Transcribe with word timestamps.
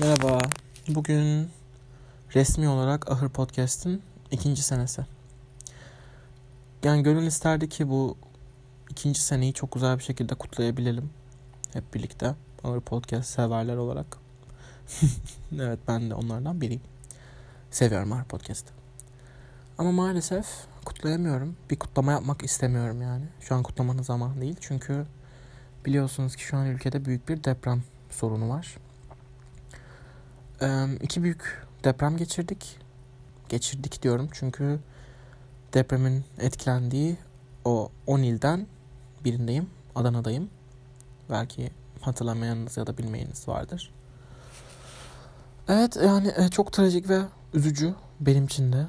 Merhaba. 0.00 0.38
Bugün 0.88 1.50
resmi 2.34 2.68
olarak 2.68 3.10
Ahır 3.10 3.28
Podcast'in 3.28 4.02
ikinci 4.30 4.62
senesi. 4.62 5.06
Yani 6.84 7.02
gönül 7.02 7.26
isterdi 7.26 7.68
ki 7.68 7.88
bu 7.88 8.16
ikinci 8.90 9.20
seneyi 9.20 9.52
çok 9.52 9.72
güzel 9.72 9.98
bir 9.98 10.02
şekilde 10.02 10.34
kutlayabilelim. 10.34 11.10
Hep 11.72 11.94
birlikte. 11.94 12.34
Ahır 12.64 12.80
Podcast 12.80 13.28
severler 13.28 13.76
olarak. 13.76 14.18
evet 15.52 15.78
ben 15.88 16.10
de 16.10 16.14
onlardan 16.14 16.60
biriyim. 16.60 16.82
Seviyorum 17.70 18.12
Ahır 18.12 18.24
Podcast'ı. 18.24 18.72
Ama 19.78 19.92
maalesef 19.92 20.46
kutlayamıyorum. 20.84 21.56
Bir 21.70 21.78
kutlama 21.78 22.12
yapmak 22.12 22.42
istemiyorum 22.42 23.02
yani. 23.02 23.24
Şu 23.40 23.54
an 23.54 23.62
kutlamanın 23.62 24.02
zamanı 24.02 24.40
değil. 24.40 24.56
Çünkü 24.60 25.06
biliyorsunuz 25.86 26.36
ki 26.36 26.42
şu 26.42 26.56
an 26.56 26.66
ülkede 26.66 27.04
büyük 27.04 27.28
bir 27.28 27.44
deprem 27.44 27.82
sorunu 28.10 28.48
var 28.48 28.76
iki 31.02 31.22
büyük 31.22 31.66
deprem 31.84 32.16
geçirdik. 32.16 32.78
Geçirdik 33.48 34.02
diyorum 34.02 34.28
çünkü 34.32 34.80
depremin 35.74 36.24
etkilendiği 36.38 37.16
o 37.64 37.90
10 38.06 38.22
ilden 38.22 38.66
birindeyim. 39.24 39.70
Adana'dayım. 39.94 40.50
Belki 41.30 41.70
hatırlamayanınız 42.00 42.76
ya 42.76 42.86
da 42.86 42.98
bilmeyeniniz 42.98 43.48
vardır. 43.48 43.92
Evet 45.68 45.96
yani 45.96 46.32
e, 46.36 46.48
çok 46.48 46.72
trajik 46.72 47.08
ve 47.08 47.22
üzücü 47.54 47.94
benim 48.20 48.44
için 48.44 48.72
de. 48.72 48.86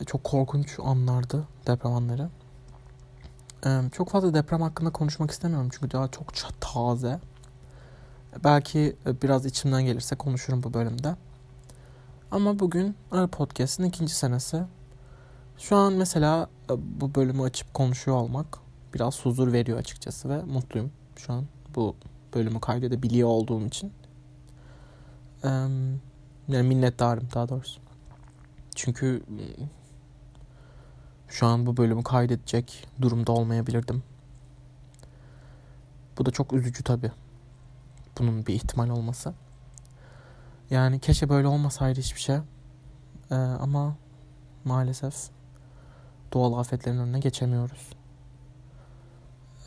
E, 0.00 0.04
çok 0.04 0.24
korkunç 0.24 0.78
anlardı 0.82 1.44
deprem 1.66 1.92
anları. 1.92 2.28
Çok 3.92 4.10
fazla 4.10 4.34
deprem 4.34 4.62
hakkında 4.62 4.90
konuşmak 4.90 5.30
istemiyorum 5.30 5.68
çünkü 5.72 5.90
daha 5.90 6.08
çok 6.08 6.32
taze. 6.60 7.20
Belki 8.44 8.96
e, 9.06 9.22
biraz 9.22 9.46
içimden 9.46 9.84
gelirse 9.84 10.16
konuşurum 10.16 10.62
bu 10.62 10.74
bölümde. 10.74 11.16
Ama 12.30 12.58
bugün 12.58 12.96
Arı 13.10 13.28
Podcast'ın 13.28 13.84
ikinci 13.84 14.14
senesi. 14.14 14.62
Şu 15.58 15.76
an 15.76 15.92
mesela 15.92 16.48
e, 16.70 16.74
bu 17.00 17.14
bölümü 17.14 17.42
açıp 17.42 17.74
konuşuyor 17.74 18.16
olmak 18.16 18.58
biraz 18.94 19.24
huzur 19.24 19.52
veriyor 19.52 19.78
açıkçası 19.78 20.28
ve 20.28 20.42
mutluyum 20.42 20.90
şu 21.16 21.32
an 21.32 21.44
bu 21.74 21.96
bölümü 22.34 22.60
kaydedebiliyor 22.60 23.28
olduğum 23.28 23.66
için. 23.66 23.92
Yani 26.48 26.62
minnettarım 26.68 27.28
daha 27.34 27.48
doğrusu. 27.48 27.80
Çünkü 28.74 29.22
şu 31.28 31.46
an 31.46 31.66
bu 31.66 31.76
bölümü 31.76 32.02
kaydedecek 32.02 32.86
durumda 33.02 33.32
olmayabilirdim. 33.32 34.02
Bu 36.18 36.26
da 36.26 36.30
çok 36.30 36.52
üzücü 36.52 36.84
tabii 36.84 37.10
bunun 38.18 38.46
bir 38.46 38.54
ihtimal 38.54 38.88
olması. 38.88 39.34
Yani 40.70 41.00
keşke 41.00 41.28
böyle 41.28 41.46
olmasaydı 41.46 42.00
hiçbir 42.00 42.20
şey. 42.20 42.36
Ee, 43.30 43.34
ama 43.34 43.96
maalesef 44.64 45.14
doğal 46.32 46.58
afetlerin 46.58 46.98
önüne 46.98 47.20
geçemiyoruz. 47.20 47.90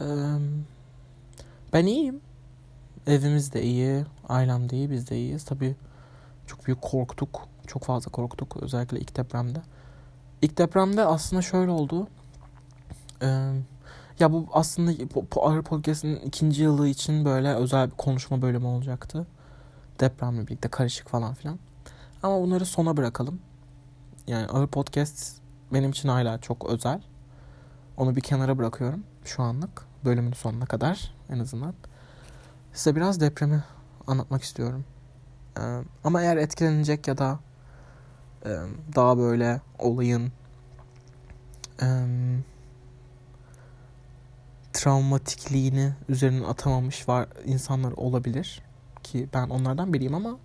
Ee, 0.01 0.05
ben 1.73 1.85
iyiyim. 1.85 2.21
Evimiz 3.07 3.53
de 3.53 3.63
iyi, 3.63 4.05
ailem 4.29 4.69
de 4.69 4.75
iyi, 4.75 4.91
biz 4.91 5.09
de 5.09 5.17
iyiyiz. 5.17 5.45
Tabii 5.45 5.75
çok 6.47 6.65
büyük 6.65 6.81
korktuk. 6.81 7.47
Çok 7.67 7.83
fazla 7.83 8.11
korktuk 8.11 8.57
özellikle 8.57 8.99
ilk 8.99 9.17
depremde. 9.17 9.61
İlk 10.41 10.57
depremde 10.57 11.05
aslında 11.05 11.41
şöyle 11.41 11.71
oldu. 11.71 12.07
Ee, 13.21 13.51
ya 14.19 14.31
bu 14.31 14.47
aslında 14.53 14.91
Ağrı 15.41 15.63
Podcast'ın 15.63 16.15
ikinci 16.15 16.63
yılı 16.63 16.87
için 16.87 17.25
böyle 17.25 17.53
özel 17.53 17.91
bir 17.91 17.95
konuşma 17.95 18.41
bölümü 18.41 18.65
olacaktı. 18.65 19.27
Depremle 19.99 20.47
birlikte 20.47 20.69
karışık 20.69 21.09
falan 21.09 21.33
filan. 21.33 21.59
Ama 22.23 22.41
bunları 22.41 22.65
sona 22.65 22.97
bırakalım. 22.97 23.39
Yani 24.27 24.47
Ağır 24.47 24.67
Podcast 24.67 25.41
benim 25.73 25.89
için 25.89 26.09
hala 26.09 26.41
çok 26.41 26.69
özel. 26.69 27.01
Onu 27.97 28.15
bir 28.15 28.21
kenara 28.21 28.57
bırakıyorum 28.57 29.03
şu 29.25 29.43
anlık. 29.43 29.85
Bölümün 30.05 30.33
sonuna 30.33 30.65
kadar 30.65 31.13
en 31.29 31.39
azından. 31.39 31.73
Size 32.73 32.95
biraz 32.95 33.21
depremi 33.21 33.63
anlatmak 34.07 34.43
istiyorum. 34.43 34.85
Ee, 35.59 35.61
ama 36.03 36.21
eğer 36.21 36.37
etkilenecek 36.37 37.07
ya 37.07 37.17
da 37.17 37.39
e, 38.45 38.49
daha 38.95 39.17
böyle 39.17 39.61
olayın 39.79 40.31
e, 41.81 41.87
travmatikliğini 44.73 45.93
üzerine 46.09 46.45
atamamış 46.47 47.09
var 47.09 47.27
insanlar 47.45 47.91
olabilir. 47.91 48.61
Ki 49.03 49.27
ben 49.33 49.49
onlardan 49.49 49.93
biriyim 49.93 50.15
ama 50.15 50.37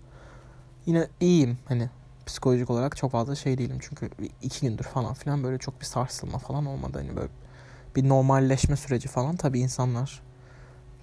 yine 0.85 1.07
iyiyim. 1.19 1.57
Hani 1.65 1.89
psikolojik 2.25 2.69
olarak 2.69 2.97
çok 2.97 3.11
fazla 3.11 3.35
şey 3.35 3.57
değilim. 3.57 3.77
Çünkü 3.81 4.09
iki 4.41 4.67
gündür 4.67 4.83
falan 4.83 5.13
filan 5.13 5.43
böyle 5.43 5.57
çok 5.57 5.81
bir 5.81 5.85
sarsılma 5.85 6.37
falan 6.37 6.65
olmadı. 6.65 6.97
Hani 6.97 7.15
böyle 7.15 7.29
bir 7.95 8.09
normalleşme 8.09 8.75
süreci 8.75 9.07
falan 9.07 9.35
tabii 9.35 9.59
insanlar 9.59 10.21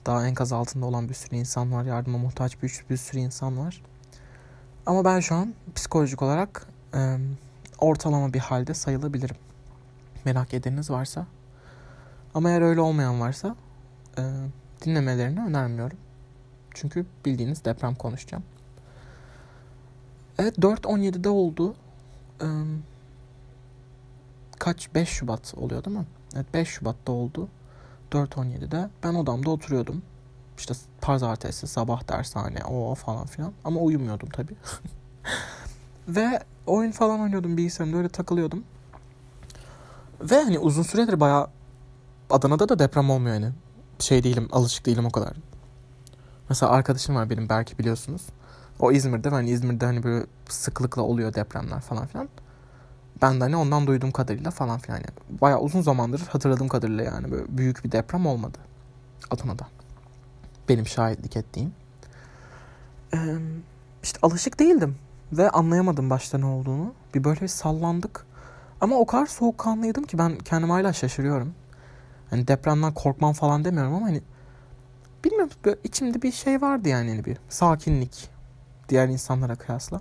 daha 0.06 0.26
enkaz 0.26 0.52
altında 0.52 0.86
olan 0.86 1.08
bir 1.08 1.14
sürü 1.14 1.36
insan 1.36 1.72
var 1.72 1.84
yardıma 1.84 2.18
muhtaç 2.18 2.62
bir, 2.62 2.84
bir 2.90 2.96
sürü 2.96 3.20
insan 3.20 3.58
var. 3.58 3.82
Ama 4.86 5.04
ben 5.04 5.20
şu 5.20 5.34
an 5.34 5.54
psikolojik 5.74 6.22
olarak 6.22 6.66
e, 6.94 7.16
ortalama 7.78 8.32
bir 8.32 8.38
halde 8.38 8.74
sayılabilirim. 8.74 9.36
Merak 10.24 10.54
edeniniz 10.54 10.90
varsa 10.90 11.26
ama 12.34 12.50
eğer 12.50 12.62
öyle 12.62 12.80
olmayan 12.80 13.20
varsa 13.20 13.56
e, 14.18 14.22
dinlemelerini 14.84 15.40
önermiyorum. 15.40 15.98
Çünkü 16.74 17.06
bildiğiniz 17.24 17.64
deprem 17.64 17.94
konuşacağım. 17.94 18.44
Evet 20.38 20.58
4.17'de 20.58 21.28
oldu. 21.28 21.74
E, 22.40 22.46
kaç? 24.58 24.94
5 24.94 25.08
Şubat 25.08 25.54
oluyor 25.56 25.84
değil 25.84 25.96
mi? 25.96 26.06
Evet 26.34 26.46
5 26.54 26.68
Şubat'ta 26.68 27.12
oldu. 27.12 27.48
4.17'de 28.12 28.90
ben 29.04 29.14
odamda 29.14 29.50
oturuyordum. 29.50 30.02
İşte 30.58 30.74
pazartesi 31.00 31.66
sabah 31.66 32.08
dershane 32.08 32.64
o 32.64 32.94
falan 32.94 33.26
filan. 33.26 33.52
Ama 33.64 33.80
uyumuyordum 33.80 34.28
tabii. 34.28 34.54
Ve 36.08 36.40
oyun 36.66 36.90
falan 36.90 37.20
oynuyordum 37.20 37.56
bilgisayarımda 37.56 37.98
öyle 37.98 38.08
takılıyordum. 38.08 38.64
Ve 40.20 40.42
hani 40.42 40.58
uzun 40.58 40.82
süredir 40.82 41.20
bayağı 41.20 41.48
Adana'da 42.34 42.68
da 42.68 42.78
deprem 42.78 43.10
olmuyor 43.10 43.34
yani. 43.34 43.52
Şey 43.98 44.24
değilim, 44.24 44.48
alışık 44.52 44.86
değilim 44.86 45.06
o 45.06 45.10
kadar. 45.10 45.36
Mesela 46.48 46.72
arkadaşım 46.72 47.14
var 47.14 47.30
benim 47.30 47.48
belki 47.48 47.78
biliyorsunuz. 47.78 48.22
O 48.80 48.92
İzmir'de 48.92 49.28
hani 49.28 49.50
İzmir'de 49.50 49.86
hani 49.86 50.02
böyle 50.02 50.26
sıklıkla 50.48 51.02
oluyor 51.02 51.34
depremler 51.34 51.80
falan 51.80 52.06
filan. 52.06 52.28
Ben 53.22 53.40
de 53.40 53.44
hani 53.44 53.56
ondan 53.56 53.86
duyduğum 53.86 54.10
kadarıyla 54.10 54.50
falan 54.50 54.78
filan 54.78 54.96
yani. 54.96 55.40
Bayağı 55.40 55.60
uzun 55.60 55.80
zamandır 55.80 56.20
hatırladığım 56.20 56.68
kadarıyla 56.68 57.04
yani 57.04 57.30
böyle 57.30 57.44
büyük 57.48 57.84
bir 57.84 57.92
deprem 57.92 58.26
olmadı. 58.26 58.58
Adana'da. 59.30 59.66
Benim 60.68 60.86
şahitlik 60.86 61.36
ettiğim. 61.36 61.72
Ee, 63.14 63.18
işte 64.02 64.18
alışık 64.22 64.58
değildim. 64.58 64.96
Ve 65.32 65.50
anlayamadım 65.50 66.10
başta 66.10 66.38
ne 66.38 66.46
olduğunu. 66.46 66.92
Bir 67.14 67.24
böyle 67.24 67.40
bir 67.40 67.48
sallandık. 67.48 68.26
Ama 68.80 68.96
o 68.96 69.06
kadar 69.06 69.26
soğukkanlıydım 69.26 70.04
ki 70.04 70.18
ben 70.18 70.38
kendim 70.38 70.70
hala 70.70 70.92
şaşırıyorum. 70.92 71.54
Hani 72.34 72.48
depremden 72.48 72.94
korkmam 72.94 73.32
falan 73.32 73.64
demiyorum 73.64 73.94
ama 73.94 74.06
hani 74.06 74.22
bilmiyorum 75.24 75.50
böyle 75.64 75.78
içimde 75.84 76.22
bir 76.22 76.32
şey 76.32 76.62
vardı 76.62 76.88
yani 76.88 77.10
hani 77.10 77.24
bir 77.24 77.38
sakinlik 77.48 78.30
diğer 78.88 79.08
insanlara 79.08 79.56
kıyasla. 79.56 80.00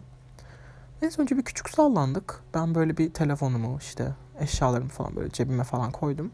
En 1.01 1.21
önce 1.21 1.37
bir 1.37 1.43
küçük 1.43 1.69
sallandık. 1.69 2.39
Ben 2.53 2.75
böyle 2.75 2.97
bir 2.97 3.13
telefonumu 3.13 3.77
işte 3.81 4.15
eşyalarımı 4.39 4.89
falan 4.89 5.15
böyle 5.15 5.29
cebime 5.29 5.63
falan 5.63 5.91
koydum. 5.91 6.31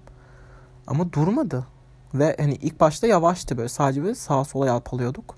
Ama 0.87 1.13
durmadı. 1.13 1.67
Ve 2.13 2.35
hani 2.39 2.53
ilk 2.53 2.79
başta 2.79 3.07
yavaştı 3.07 3.57
böyle 3.57 3.69
sadece 3.69 4.03
böyle 4.03 4.15
sağa 4.15 4.45
sola 4.45 4.67
yalpalıyorduk. 4.67 5.35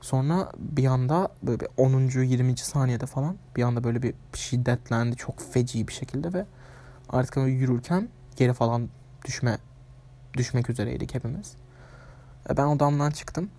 Sonra 0.00 0.52
bir 0.58 0.86
anda 0.86 1.28
böyle 1.42 1.60
bir 1.60 1.68
10. 1.76 2.22
20. 2.22 2.56
saniyede 2.56 3.06
falan 3.06 3.36
bir 3.56 3.62
anda 3.62 3.84
böyle 3.84 4.02
bir 4.02 4.14
şiddetlendi 4.34 5.16
çok 5.16 5.40
feci 5.52 5.88
bir 5.88 5.92
şekilde 5.92 6.32
ve 6.32 6.46
artık 7.08 7.36
böyle 7.36 7.52
yürürken 7.52 8.08
geri 8.36 8.52
falan 8.52 8.88
düşme 9.24 9.58
düşmek 10.34 10.70
üzereydik 10.70 11.14
hepimiz. 11.14 11.56
E, 12.50 12.56
ben 12.56 12.66
odamdan 12.66 13.10
çıktım. 13.10 13.50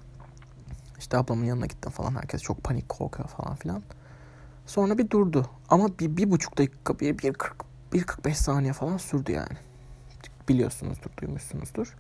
İşte 1.00 1.18
ablamın 1.18 1.46
yanına 1.46 1.66
gittim 1.66 1.92
falan. 1.92 2.16
Herkes 2.16 2.42
çok 2.42 2.64
panik 2.64 2.90
korkuyor 2.90 3.30
falan 3.30 3.56
filan. 3.56 3.84
Sonra 4.66 4.98
bir 4.98 5.10
durdu. 5.10 5.50
Ama 5.70 6.00
bir, 6.00 6.18
bir 6.18 6.32
buçuk 6.32 6.58
dakika, 6.58 7.00
bir, 7.00 7.18
bir, 7.18 7.34
40, 7.34 7.56
bir 7.94 8.04
45 8.04 8.38
saniye 8.38 8.74
falan 8.74 8.98
sürdü 8.98 9.32
yani. 9.32 9.58
Biliyorsunuzdur, 10.50 11.10
duymuşsunuzdur. 11.22 11.96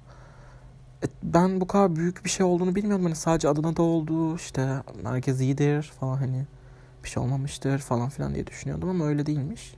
E, 1.04 1.08
ben 1.24 1.62
bu 1.62 1.68
kadar 1.68 1.96
büyük 1.96 2.26
bir 2.26 2.30
şey 2.30 2.46
olduğunu 2.46 2.76
bilmiyordum. 2.76 3.06
Hani 3.06 3.16
sadece 3.16 3.50
adına 3.50 3.76
da 3.78 3.82
oldu. 3.82 4.36
İşte 4.36 4.84
herkes 5.04 5.42
iyidir 5.42 5.94
falan 6.00 6.18
hani 6.18 6.46
bir 7.04 7.10
şey 7.10 7.24
olmamıştır 7.24 7.80
falan 7.80 8.10
filan 8.10 8.36
diye 8.36 8.48
düşünüyordum 8.48 8.90
ama 8.90 9.06
öyle 9.06 9.26
değilmiş 9.26 9.76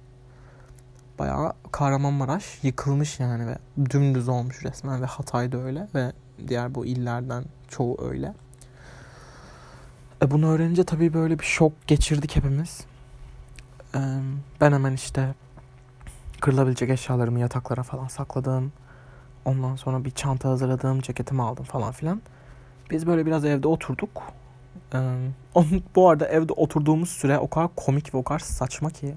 bayağı 1.20 1.54
Kahramanmaraş 1.72 2.64
yıkılmış 2.64 3.20
yani 3.20 3.48
ve 3.48 3.58
dümdüz 3.90 4.30
olmuş 4.30 4.64
resmen 4.64 5.02
ve 5.02 5.06
Hatay 5.06 5.52
da 5.52 5.58
öyle 5.58 5.88
ve 5.96 6.12
diğer 6.48 6.76
bu 6.76 6.86
illerden 6.86 7.44
çoğu 7.68 7.98
öyle. 8.10 8.34
E 10.22 10.32
bunu 10.32 10.48
öğrenince 10.48 10.84
tabii 10.84 11.14
böyle 11.14 11.40
bir 11.40 11.46
şok 11.46 11.88
geçirdik 11.88 12.36
hepimiz. 12.36 12.82
E, 13.96 14.00
ben 14.62 14.72
hemen 14.72 14.94
işte 14.94 15.34
kırılabilecek 16.42 16.90
eşyalarımı 16.90 17.40
yataklara 17.40 17.84
falan 17.84 18.08
sakladım. 18.08 18.74
Ondan 19.46 19.76
sonra 19.76 20.06
bir 20.06 20.12
çanta 20.12 20.50
hazırladım, 20.50 21.02
ceketimi 21.02 21.42
aldım 21.42 21.66
falan 21.66 21.92
filan. 21.92 22.22
Biz 22.92 23.08
böyle 23.08 23.26
biraz 23.26 23.46
evde 23.46 23.68
oturduk. 23.68 24.22
Ee, 24.94 25.18
bu 25.96 26.10
arada 26.10 26.28
evde 26.28 26.54
oturduğumuz 26.54 27.10
süre 27.10 27.40
o 27.40 27.50
kadar 27.50 27.70
komik 27.76 28.14
ve 28.14 28.18
o 28.18 28.24
kadar 28.24 28.40
saçma 28.40 28.90
ki 28.90 29.16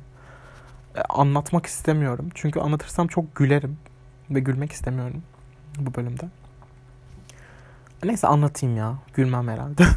anlatmak 1.08 1.66
istemiyorum. 1.66 2.28
Çünkü 2.34 2.60
anlatırsam 2.60 3.06
çok 3.08 3.36
gülerim 3.36 3.78
ve 4.30 4.40
gülmek 4.40 4.72
istemiyorum 4.72 5.22
bu 5.78 5.94
bölümde. 5.94 6.28
Neyse 8.04 8.26
anlatayım 8.26 8.76
ya. 8.76 8.94
Gülmem 9.14 9.48
herhalde. 9.48 9.84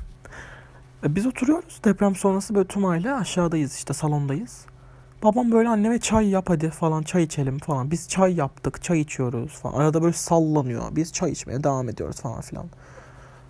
E, 1.03 1.15
biz 1.15 1.25
oturuyoruz. 1.25 1.81
Deprem 1.85 2.15
sonrası 2.15 2.55
böyle 2.55 2.67
tüm 2.67 2.85
aile 2.85 3.13
aşağıdayız 3.13 3.75
işte 3.75 3.93
salondayız. 3.93 4.65
Babam 5.23 5.51
böyle 5.51 5.69
anneme 5.69 5.99
çay 5.99 6.29
yap 6.29 6.45
hadi 6.49 6.69
falan 6.69 7.03
çay 7.03 7.23
içelim 7.23 7.59
falan. 7.59 7.91
Biz 7.91 8.09
çay 8.09 8.35
yaptık 8.35 8.83
çay 8.83 8.99
içiyoruz 8.99 9.51
falan. 9.51 9.79
Arada 9.79 10.01
böyle 10.01 10.13
sallanıyor. 10.13 10.83
Biz 10.91 11.13
çay 11.13 11.31
içmeye 11.31 11.63
devam 11.63 11.89
ediyoruz 11.89 12.21
falan 12.21 12.41
filan. 12.41 12.65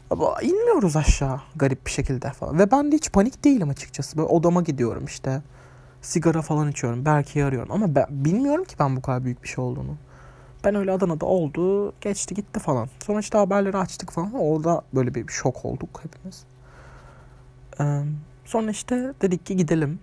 Ama 0.10 0.42
inmiyoruz 0.42 0.96
aşağı 0.96 1.42
garip 1.56 1.86
bir 1.86 1.92
şekilde 1.92 2.32
falan. 2.32 2.60
Ve 2.60 2.72
ben 2.72 2.92
de 2.92 2.96
hiç 2.96 3.12
panik 3.12 3.44
değilim 3.44 3.70
açıkçası. 3.70 4.18
Böyle 4.18 4.28
odama 4.28 4.62
gidiyorum 4.62 5.06
işte. 5.06 5.42
Sigara 6.02 6.42
falan 6.42 6.72
içiyorum. 6.72 7.06
Berke'yi 7.06 7.46
arıyorum. 7.46 7.72
Ama 7.72 7.96
ben 7.96 8.06
bilmiyorum 8.10 8.64
ki 8.64 8.76
ben 8.80 8.96
bu 8.96 9.02
kadar 9.02 9.24
büyük 9.24 9.44
bir 9.44 9.48
şey 9.48 9.64
olduğunu. 9.64 9.96
Ben 10.64 10.76
öyle 10.76 10.92
Adana'da 10.92 11.26
oldu. 11.26 11.94
Geçti 12.02 12.36
gitti 12.36 12.60
falan. 12.60 12.90
Sonra 13.06 13.20
işte 13.20 13.38
haberleri 13.38 13.78
açtık 13.78 14.12
falan. 14.12 14.34
Orada 14.34 14.82
böyle 14.94 15.16
bir 15.16 15.28
şok 15.28 15.66
olduk 15.66 16.02
hepimiz. 16.04 16.44
Ee, 17.80 18.04
sonra 18.46 18.72
işte 18.72 19.14
dedik 19.22 19.46
ki 19.46 19.56
gidelim. 19.56 20.00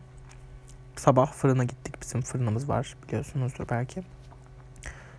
Sabah 0.96 1.32
fırına 1.32 1.64
gittik. 1.64 2.02
Bizim 2.02 2.22
fırınımız 2.22 2.68
var 2.68 2.96
biliyorsunuzdur 3.06 3.64
belki. 3.70 4.02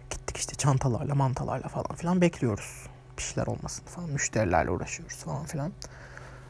Gittik 0.09 0.37
işte 0.37 0.55
çantalarla 0.55 1.15
mantalarla 1.15 1.67
falan 1.67 1.95
filan 1.95 2.21
bekliyoruz. 2.21 2.85
Bir 3.17 3.23
şeyler 3.23 3.47
olmasın 3.47 3.85
falan. 3.85 4.09
Müşterilerle 4.09 4.71
uğraşıyoruz 4.71 5.15
falan 5.17 5.45
filan. 5.45 5.71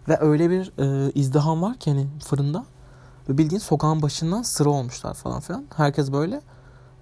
Ve 0.09 0.17
öyle 0.19 0.49
bir 0.49 0.71
e, 0.77 1.11
izdiham 1.11 1.61
var 1.61 1.77
ki 1.77 1.91
hani 1.91 2.07
fırında. 2.25 2.65
Ve 3.29 3.37
bildiğin 3.37 3.59
sokağın 3.59 4.01
başından 4.01 4.41
sıra 4.41 4.69
olmuşlar 4.69 5.13
falan 5.13 5.39
filan. 5.39 5.65
Herkes 5.75 6.11
böyle 6.11 6.41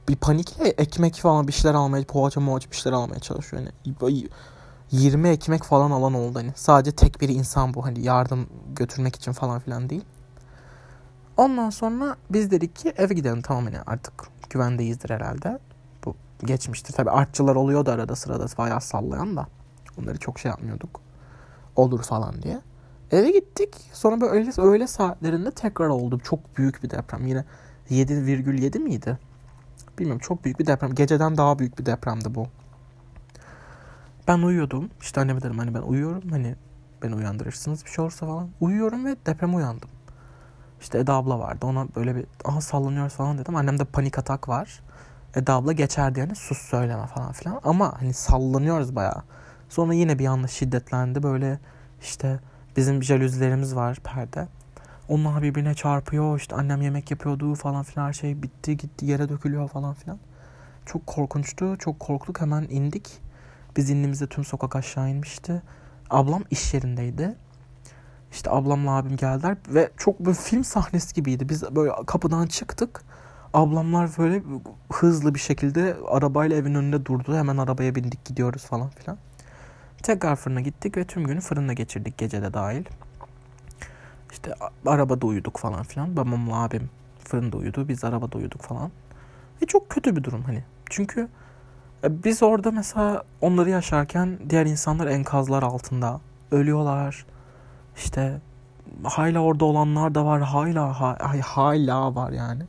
bir 0.10 0.16
panikle 0.16 0.68
ekmek 0.68 1.16
falan 1.16 1.48
bir 1.48 1.54
şeyler 1.54 1.75
almaya, 1.75 2.04
poğaça 2.04 2.40
moğaça 2.40 2.72
bir 2.72 2.75
şeyler 2.75 2.98
almaya 2.98 3.20
çalışıyor. 3.20 3.64
Yani 3.64 4.28
20 4.92 5.30
ekmek 5.30 5.64
falan 5.64 5.92
alan 5.92 6.14
oldu 6.14 6.40
hani. 6.40 6.52
Sadece 6.56 6.96
tek 6.96 7.22
bir 7.22 7.30
insan 7.30 7.74
bu 7.74 7.86
hani 7.86 8.02
yardım 8.02 8.48
götürmek 8.75 9.16
için 9.16 9.31
falan 9.31 9.60
filan 9.60 9.90
değil. 9.90 10.06
Ondan 11.38 11.70
sonra 11.70 12.16
biz 12.30 12.52
dedik 12.52 12.75
ki 12.75 12.94
eve 12.98 13.14
gidelim 13.14 13.42
tamam 13.42 13.64
hani 13.66 13.81
artık 13.88 14.14
güvendeyizdir 14.50 15.10
herhalde. 15.10 15.60
Bu 16.06 16.16
geçmiştir. 16.46 16.94
Tabi 16.94 17.10
artçılar 17.10 17.56
oluyordu 17.56 17.92
arada 17.92 18.16
sırada 18.16 18.46
bayağı 18.58 18.81
sallayan 18.81 19.36
da. 19.36 19.48
Onları 20.02 20.18
çok 20.18 20.40
şey 20.40 20.50
yapmıyorduk. 20.50 21.02
Olur 21.75 22.04
falan 22.04 22.42
diye. 22.42 22.62
Eve 23.13 23.31
gittik. 23.31 23.75
Sonra 23.94 24.21
böyle 24.21 24.33
öğle, 24.33 24.51
öğle 24.62 24.88
saatlerinde 24.88 25.51
tekrar 25.51 25.88
oldu. 25.88 26.19
Çok 26.24 26.57
büyük 26.57 26.83
bir 26.83 26.89
deprem. 26.89 27.27
Yine 27.27 27.45
7,7 27.89 28.80
miydi? 28.80 29.18
Bilmiyorum 30.00 30.21
çok 30.24 30.44
büyük 30.44 30.60
bir 30.60 30.68
deprem. 30.68 30.95
Geceden 30.95 31.38
daha 31.38 31.60
büyük 31.60 31.80
bir 31.80 31.86
depremdi 31.86 32.36
bu. 32.36 32.48
Ben 34.27 34.39
uyuyordum. 34.39 34.89
İşte 35.01 35.21
anneme 35.21 35.42
dedim 35.42 35.57
hani 35.60 35.74
ben 35.74 35.81
uyuyorum. 35.81 36.30
Hani 36.30 36.56
beni 37.04 37.15
uyandırırsınız 37.15 37.86
bir 37.86 37.89
şey 37.89 38.04
olursa 38.04 38.25
falan. 38.25 38.50
Uyuyorum 38.62 39.06
ve 39.06 39.15
deprem 39.25 39.56
uyandım. 39.56 39.89
İşte 40.81 41.00
Eda 41.00 41.13
abla 41.13 41.39
vardı. 41.39 41.65
Ona 41.65 41.88
böyle 41.95 42.15
bir 42.15 42.25
aha 42.45 42.62
sallanıyoruz 42.62 43.13
falan 43.13 43.38
dedim. 43.38 43.56
Annemde 43.56 43.86
panik 43.86 44.19
atak 44.19 44.50
var. 44.50 44.83
Eda 45.36 45.54
abla 45.54 45.71
geçer 45.71 46.15
diye 46.15 46.25
hani 46.25 46.36
sus 46.36 46.57
söyleme 46.57 47.07
falan 47.07 47.31
filan. 47.31 47.62
Ama 47.63 48.01
hani 48.01 48.13
sallanıyoruz 48.13 48.95
bayağı. 48.95 49.24
Sonra 49.69 49.94
yine 49.94 50.19
bir 50.19 50.25
anda 50.25 50.48
şiddetlendi. 50.48 51.24
Böyle 51.24 51.60
işte 52.01 52.39
bizim 52.78 53.04
jalüzilerimiz 53.04 53.75
var 53.75 53.98
perde. 54.04 54.48
Onlar 55.10 55.42
birbirine 55.42 55.74
çarpıyor. 55.74 56.40
İşte 56.40 56.56
annem 56.56 56.81
yemek 56.81 57.12
yapıyordu 57.12 57.56
falan 57.56 57.84
filan. 57.84 58.08
Her 58.08 58.14
şey 58.14 58.44
bitti 58.44 58.78
gitti 58.78 59.06
yere 59.06 59.30
dökülüyor 59.30 59.70
falan 59.70 59.94
filan. 59.94 60.20
Çok 60.86 61.08
korkunçtu. 61.08 61.78
Çok 61.78 62.00
korktuk. 62.00 62.42
Hemen 62.42 62.64
indik. 62.70 63.22
Biz 63.78 63.90
indiğimizde 63.90 64.28
tüm 64.28 64.44
sokak 64.44 64.75
aşağı 64.75 65.10
inmişti. 65.10 65.62
Ablam 66.10 66.44
iş 66.52 66.74
yerindeydi. 66.74 67.36
İşte 68.31 68.50
ablamla 68.52 68.92
abim 68.92 69.16
geldiler 69.16 69.58
ve 69.68 69.92
çok 69.98 70.20
bir 70.20 70.34
film 70.34 70.64
sahnesi 70.64 71.14
gibiydi. 71.14 71.50
Biz 71.50 71.75
böyle 71.75 71.92
kapıdan 72.06 72.48
çıktık. 72.48 73.02
Ablamlar 73.54 74.10
böyle 74.18 74.44
hızlı 74.94 75.36
bir 75.36 75.40
şekilde 75.40 75.98
arabayla 76.08 76.58
evin 76.58 76.75
önünde 76.75 77.06
durdu. 77.06 77.36
Hemen 77.36 77.58
arabaya 77.58 77.96
bindik 77.96 78.25
gidiyoruz 78.25 78.66
falan 78.66 78.90
filan. 78.90 79.18
Tekrar 80.03 80.35
fırına 80.35 80.61
gittik 80.61 80.97
ve 80.97 81.03
tüm 81.03 81.23
günü 81.23 81.41
fırında 81.41 81.73
geçirdik 81.73 82.17
gecede 82.17 82.53
dahil. 82.53 82.85
İşte 84.31 84.53
arabada 84.85 85.25
uyuduk 85.25 85.57
falan 85.57 85.83
filan. 85.83 86.17
Babamla 86.17 86.55
abim 86.55 86.89
fırında 87.19 87.57
uyudu. 87.57 87.88
Biz 87.88 88.03
arabada 88.03 88.38
uyuduk 88.38 88.61
falan. 88.61 88.91
Ve 89.61 89.65
çok 89.65 89.89
kötü 89.89 90.15
bir 90.15 90.23
durum 90.23 90.44
hani. 90.44 90.63
Çünkü 90.89 91.27
e, 92.03 92.23
biz 92.23 92.44
orada 92.44 92.71
mesela 92.71 93.23
onları 93.41 93.69
yaşarken 93.69 94.39
diğer 94.50 94.65
insanlar 94.65 95.07
enkazlar 95.07 95.63
altında 95.63 96.21
ölüyorlar. 96.51 97.25
İşte 97.95 98.41
hala 99.03 99.39
orada 99.39 99.65
olanlar 99.65 100.15
da 100.15 100.25
var. 100.25 100.41
Hala 100.41 101.00
hala 101.41 102.15
var 102.15 102.31
yani. 102.31 102.63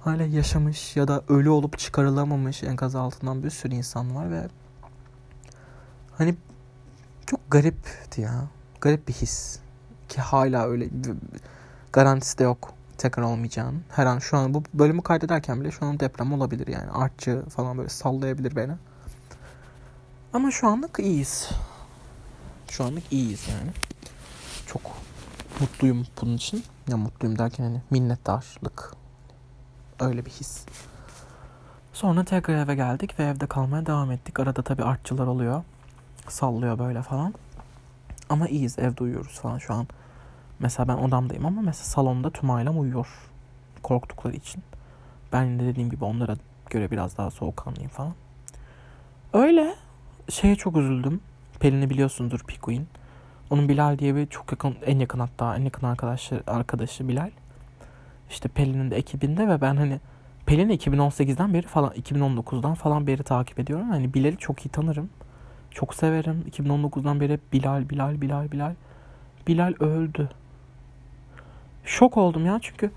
Hala 0.00 0.22
yaşamış 0.22 0.96
ya 0.96 1.08
da 1.08 1.22
ölü 1.28 1.50
olup 1.50 1.78
çıkarılamamış 1.78 2.62
enkaz 2.62 2.94
altından 2.94 3.42
bir 3.42 3.50
sürü 3.50 3.74
insan 3.74 4.16
var 4.16 4.30
ve 4.30 4.48
hani 6.18 6.34
çok 7.26 7.50
garipti 7.50 8.20
ya. 8.20 8.44
Garip 8.80 9.08
bir 9.08 9.12
his. 9.12 9.58
Ki 10.08 10.20
hala 10.20 10.66
öyle 10.66 10.88
garantisi 11.92 12.38
de 12.38 12.42
yok 12.42 12.72
tekrar 12.98 13.22
olmayacağını. 13.22 13.78
Her 13.88 14.06
an 14.06 14.18
şu 14.18 14.36
an 14.36 14.54
bu 14.54 14.62
bölümü 14.74 15.02
kaydederken 15.02 15.60
bile 15.60 15.70
şu 15.70 15.86
an 15.86 16.00
deprem 16.00 16.32
olabilir 16.32 16.66
yani. 16.66 16.90
Artçı 16.90 17.42
falan 17.48 17.78
böyle 17.78 17.88
sallayabilir 17.88 18.56
beni. 18.56 18.72
Ama 20.32 20.50
şu 20.50 20.68
anlık 20.68 20.98
iyiyiz. 20.98 21.50
Şu 22.70 22.84
anlık 22.84 23.12
iyiyiz 23.12 23.48
yani. 23.48 23.70
Çok 24.66 24.82
mutluyum 25.60 26.06
bunun 26.22 26.36
için. 26.36 26.64
Ya 26.88 26.96
mutluyum 26.96 27.38
derken 27.38 27.64
hani 27.64 27.82
minnettarlık. 27.90 28.92
Öyle 30.00 30.26
bir 30.26 30.30
his. 30.30 30.64
Sonra 31.92 32.24
tekrar 32.24 32.54
eve 32.54 32.74
geldik 32.74 33.18
ve 33.18 33.24
evde 33.24 33.46
kalmaya 33.46 33.86
devam 33.86 34.10
ettik. 34.10 34.40
Arada 34.40 34.62
tabii 34.62 34.84
artçılar 34.84 35.26
oluyor. 35.26 35.62
Sallıyor 36.32 36.78
böyle 36.78 37.02
falan. 37.02 37.34
Ama 38.28 38.48
iyiyiz 38.48 38.78
evde 38.78 39.04
uyuyoruz 39.04 39.40
falan 39.40 39.58
şu 39.58 39.74
an. 39.74 39.86
Mesela 40.58 40.88
ben 40.88 40.96
odamdayım 40.96 41.46
ama 41.46 41.62
mesela 41.62 41.84
salonda 41.84 42.30
tüm 42.30 42.50
ailem 42.50 42.80
uyuyor. 42.80 43.06
Korktukları 43.82 44.36
için. 44.36 44.62
Ben 45.32 45.58
de 45.58 45.64
dediğim 45.64 45.90
gibi 45.90 46.04
onlara 46.04 46.36
göre 46.70 46.90
biraz 46.90 47.18
daha 47.18 47.30
soğukkanlıyım 47.30 47.90
falan. 47.90 48.14
Öyle. 49.32 49.74
Şeye 50.28 50.56
çok 50.56 50.76
üzüldüm. 50.76 51.20
Pelin'i 51.60 51.90
biliyorsundur 51.90 52.40
Pikuin. 52.46 52.88
Onun 53.50 53.68
Bilal 53.68 53.98
diye 53.98 54.16
bir 54.16 54.26
çok 54.26 54.52
yakın, 54.52 54.76
en 54.86 54.98
yakın 54.98 55.18
hatta 55.18 55.56
en 55.56 55.62
yakın 55.62 55.86
arkadaşı, 55.86 56.42
arkadaşı 56.46 57.08
Bilal. 57.08 57.30
İşte 58.30 58.48
Pelin'in 58.48 58.90
de 58.90 58.96
ekibinde 58.96 59.48
ve 59.48 59.60
ben 59.60 59.76
hani 59.76 60.00
Pelin'i 60.46 60.76
2018'den 60.76 61.54
beri 61.54 61.66
falan 61.66 61.92
2019'dan 61.92 62.74
falan 62.74 63.06
beri 63.06 63.22
takip 63.22 63.60
ediyorum. 63.60 63.90
Hani 63.90 64.14
Bilal'i 64.14 64.36
çok 64.36 64.66
iyi 64.66 64.68
tanırım. 64.68 65.10
Çok 65.76 65.94
severim. 65.94 66.44
2019'dan 66.50 67.20
beri 67.20 67.38
Bilal, 67.52 67.88
Bilal, 67.88 68.20
Bilal, 68.20 68.50
Bilal. 68.52 68.74
Bilal 69.48 69.74
öldü. 69.80 70.28
Şok 71.84 72.16
oldum 72.16 72.46
ya 72.46 72.58
çünkü 72.62 72.90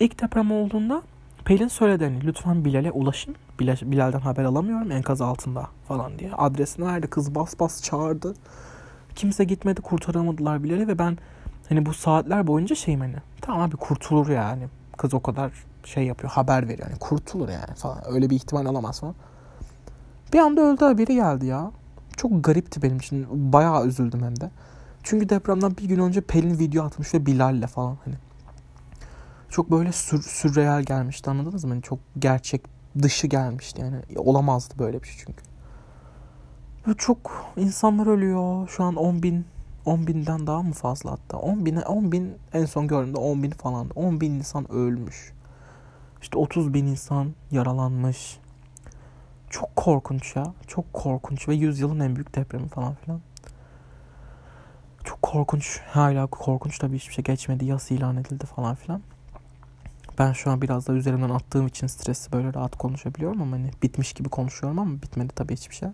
ilk 0.00 0.22
deprem 0.22 0.52
olduğunda 0.52 1.02
Pelin 1.44 1.68
söyledi 1.68 2.04
hani 2.04 2.26
lütfen 2.26 2.64
Bilal'e 2.64 2.90
ulaşın. 2.90 3.36
Bilal, 3.60 3.76
Bilal'den 3.82 4.20
haber 4.20 4.44
alamıyorum 4.44 4.90
enkaz 4.90 5.20
altında 5.20 5.66
falan 5.88 6.18
diye. 6.18 6.32
Adresini 6.32 6.86
verdi 6.86 7.06
kız 7.06 7.34
bas 7.34 7.60
bas 7.60 7.82
çağırdı. 7.82 8.34
Kimse 9.14 9.44
gitmedi 9.44 9.80
kurtaramadılar 9.80 10.62
Bilal'i 10.62 10.88
ve 10.88 10.98
ben 10.98 11.18
hani 11.68 11.86
bu 11.86 11.94
saatler 11.94 12.46
boyunca 12.46 12.76
şeyim 12.76 13.00
hani 13.00 13.16
tamam 13.40 13.60
abi 13.62 13.76
kurtulur 13.76 14.28
yani. 14.28 14.68
Kız 14.96 15.14
o 15.14 15.20
kadar 15.20 15.52
şey 15.84 16.04
yapıyor 16.04 16.32
haber 16.32 16.68
veriyor 16.68 16.88
yani 16.88 16.98
kurtulur 16.98 17.48
yani 17.48 17.74
falan 17.76 17.98
öyle 18.06 18.30
bir 18.30 18.36
ihtimal 18.36 18.66
alamaz 18.66 19.00
falan. 19.00 19.14
Bir 20.32 20.38
anda 20.38 20.60
öldü 20.60 20.84
haberi 20.84 21.14
geldi 21.14 21.46
ya. 21.46 21.70
Çok 22.16 22.44
garipti 22.44 22.82
benim 22.82 22.96
için. 22.96 23.52
Bayağı 23.52 23.86
üzüldüm 23.86 24.22
hem 24.22 24.40
de. 24.40 24.50
Çünkü 25.02 25.28
depremden 25.28 25.76
bir 25.76 25.84
gün 25.84 25.98
önce 25.98 26.20
Pelin 26.20 26.58
video 26.58 26.84
atmış 26.84 27.14
ve 27.14 27.26
Bilal'le 27.26 27.66
falan 27.66 27.98
hani. 28.04 28.14
Çok 29.48 29.70
böyle 29.70 29.92
sür, 29.92 30.22
sürreal 30.22 30.82
gelmişti 30.82 31.30
anladınız 31.30 31.64
mı? 31.64 31.70
Hani 31.70 31.82
çok 31.82 31.98
gerçek 32.18 32.62
dışı 33.02 33.26
gelmişti 33.26 33.80
yani. 33.80 33.96
Olamazdı 34.16 34.74
böyle 34.78 35.02
bir 35.02 35.08
şey 35.08 35.16
çünkü. 35.26 35.42
Ve 36.88 36.94
çok 36.98 37.52
insanlar 37.56 38.06
ölüyor. 38.06 38.68
Şu 38.68 38.84
an 38.84 38.96
10 38.96 39.22
bin 39.22 39.46
10 39.84 40.06
binden 40.06 40.46
daha 40.46 40.62
mı 40.62 40.72
fazla 40.72 41.10
hatta? 41.10 41.38
10 41.38 41.66
bin, 41.66 41.76
10 41.76 42.12
bin 42.12 42.34
en 42.52 42.64
son 42.64 42.88
gördüğümde 42.88 43.18
10 43.18 43.42
bin 43.42 43.50
falan. 43.50 43.90
10 43.94 44.20
bin 44.20 44.32
insan 44.32 44.72
ölmüş. 44.72 45.32
İşte 46.22 46.38
30 46.38 46.74
bin 46.74 46.86
insan 46.86 47.34
yaralanmış. 47.50 48.38
Çok 49.54 49.76
korkunç 49.76 50.36
ya. 50.36 50.54
Çok 50.66 50.92
korkunç 50.92 51.48
ve 51.48 51.54
yüzyılın 51.54 52.00
en 52.00 52.16
büyük 52.16 52.34
depremi 52.34 52.68
falan 52.68 52.94
filan. 52.94 53.20
Çok 55.04 55.22
korkunç. 55.22 55.80
Hala 55.86 56.26
korkunç 56.26 56.78
tabii 56.78 56.96
hiçbir 56.96 57.14
şey 57.14 57.24
geçmedi. 57.24 57.64
Yas 57.64 57.90
ilan 57.90 58.16
edildi 58.16 58.46
falan 58.46 58.74
filan. 58.74 59.02
Ben 60.18 60.32
şu 60.32 60.50
an 60.50 60.62
biraz 60.62 60.86
da 60.86 60.92
üzerimden 60.92 61.30
attığım 61.30 61.66
için 61.66 61.86
stresi 61.86 62.32
böyle 62.32 62.54
rahat 62.54 62.78
konuşabiliyorum 62.78 63.42
ama 63.42 63.56
hani 63.56 63.70
bitmiş 63.82 64.12
gibi 64.12 64.28
konuşuyorum 64.28 64.78
ama 64.78 65.02
bitmedi 65.02 65.34
tabii 65.34 65.52
hiçbir 65.52 65.74
şey. 65.74 65.88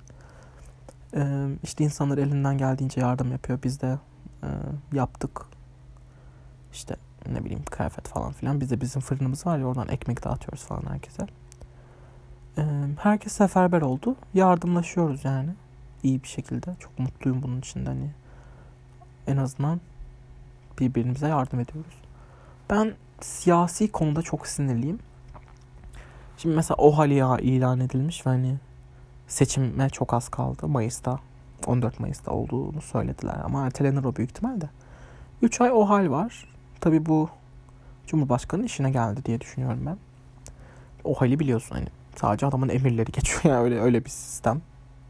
Ee, 1.15 1.47
işte 1.63 1.85
insanlar 1.85 2.19
elinden 2.19 2.59
geldiğince 2.59 3.01
yardım 3.01 3.33
yapıyor. 3.33 3.59
Biz 3.65 3.81
de 3.81 3.99
e, 4.43 4.49
yaptık. 4.93 5.47
İşte 6.73 6.97
ne 7.33 7.45
bileyim 7.45 7.65
kıyafet 7.65 8.09
falan 8.09 8.33
filan. 8.33 8.61
Biz 8.61 8.71
de 8.71 8.81
bizim 8.81 9.03
fırınımız 9.03 9.47
var 9.47 9.59
ya 9.59 9.65
oradan 9.65 9.89
ekmek 9.89 10.25
dağıtıyoruz 10.25 10.65
falan 10.65 10.83
herkese. 10.89 11.27
Herkes 12.99 13.33
seferber 13.33 13.83
oldu. 13.83 14.17
Yardımlaşıyoruz 14.35 15.25
yani. 15.25 15.51
İyi 16.03 16.23
bir 16.23 16.29
şekilde. 16.29 16.75
Çok 16.81 16.99
mutluyum 16.99 17.43
bunun 17.43 17.59
için 17.59 17.87
de 17.87 17.89
hani. 17.89 18.11
En 19.27 19.37
azından 19.37 19.81
birbirimize 20.79 21.29
yardım 21.29 21.61
ediyoruz. 21.61 21.95
Ben 22.71 22.95
siyasi 23.21 23.93
konuda 23.93 24.23
çok 24.23 24.47
sinirliyim. 24.47 24.99
Şimdi 26.37 26.57
mesela 26.57 26.77
OHAL 26.77 27.11
ilan 27.41 27.81
edilmiş 27.81 28.27
ve 28.27 28.31
hani 28.31 28.57
seçime 29.29 29.91
çok 29.91 30.15
az 30.15 30.29
kaldı. 30.29 30.69
Mayıs'ta 30.69 31.19
14 31.67 32.01
Mayıs'ta 32.01 32.31
olduğunu 32.31 32.81
söylediler 32.81 33.37
ama 33.45 33.67
ertelenir 33.67 34.05
o 34.05 34.17
büyük 34.17 34.31
ihtimalle. 34.31 34.71
3 35.43 35.61
ay 35.61 35.73
OHAL 35.73 36.11
var. 36.11 36.49
Tabi 36.81 37.07
bu 37.07 37.29
Cumhurbaşkanı 38.07 38.65
işine 38.65 38.91
geldi 38.91 39.25
diye 39.25 39.41
düşünüyorum 39.41 39.81
ben. 39.87 39.97
OHAL'i 41.05 41.39
biliyorsun 41.41 41.75
hani 41.75 41.87
sadece 42.21 42.47
adamın 42.47 42.69
emirleri 42.69 43.13
geçiyor 43.13 43.41
yani 43.45 43.59
öyle 43.65 43.81
öyle 43.81 44.05
bir 44.05 44.11
sistem 44.11 44.63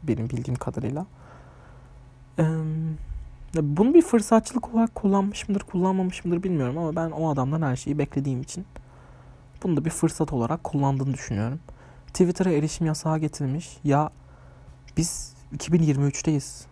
benim 0.03 0.29
bildiğim 0.29 0.55
kadarıyla. 0.55 1.05
Ee, 2.39 2.43
bunu 3.61 3.93
bir 3.93 4.01
fırsatçılık 4.01 4.73
olarak 4.73 4.95
kullanmış 4.95 5.49
mıdır, 5.49 5.61
kullanmamış 5.61 6.25
mıdır 6.25 6.43
bilmiyorum 6.43 6.77
ama 6.77 6.95
ben 6.95 7.11
o 7.11 7.29
adamdan 7.29 7.61
her 7.61 7.75
şeyi 7.75 7.97
beklediğim 7.97 8.41
için 8.41 8.65
bunu 9.63 9.77
da 9.77 9.85
bir 9.85 9.89
fırsat 9.89 10.33
olarak 10.33 10.63
kullandığını 10.63 11.13
düşünüyorum. 11.13 11.59
Twitter'a 12.07 12.51
erişim 12.51 12.87
yasağı 12.87 13.19
getirilmiş. 13.19 13.77
Ya 13.83 14.09
biz 14.97 15.33
2023'teyiz. 15.57 16.65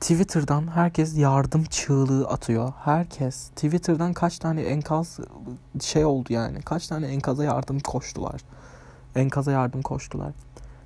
Twitter'dan 0.00 0.66
herkes 0.66 1.18
yardım 1.18 1.64
çığlığı 1.64 2.28
atıyor. 2.28 2.72
Herkes. 2.84 3.48
Twitter'dan 3.48 4.12
kaç 4.12 4.38
tane 4.38 4.62
enkaz 4.62 5.18
şey 5.80 6.04
oldu 6.04 6.32
yani. 6.32 6.62
Kaç 6.62 6.86
tane 6.86 7.06
enkaza 7.06 7.44
yardım 7.44 7.80
koştular. 7.80 8.40
Enkaza 9.18 9.52
yardım 9.52 9.82
koştular. 9.82 10.32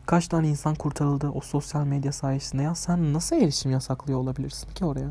Kaç 0.07 0.29
tane 0.29 0.49
insan 0.49 0.75
kurtarıldı 0.75 1.29
o 1.29 1.41
sosyal 1.41 1.85
medya 1.85 2.13
sayesinde. 2.13 2.63
Ya 2.63 2.75
sen 2.75 3.13
nasıl 3.13 3.37
erişim 3.37 3.71
yasaklıyor 3.71 4.19
olabilirsin 4.19 4.71
ki 4.71 4.85
oraya? 4.85 5.11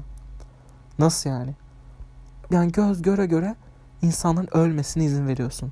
Nasıl 1.00 1.30
yani? 1.30 1.56
Yani 2.52 2.72
göz 2.72 3.02
göre 3.02 3.26
göre 3.26 3.56
insanın 4.02 4.48
ölmesine 4.52 5.06
izin 5.06 5.28
veriyorsun. 5.28 5.72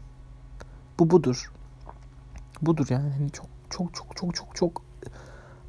Bu 1.00 1.10
budur. 1.10 1.51
Budur 2.62 2.88
yani. 2.89 3.12
Hani 3.12 3.32
çok 3.32 3.46
çok 3.70 3.96
çok 3.96 4.15
çok 4.15 4.36
çok 4.36 4.56
çok 4.56 4.82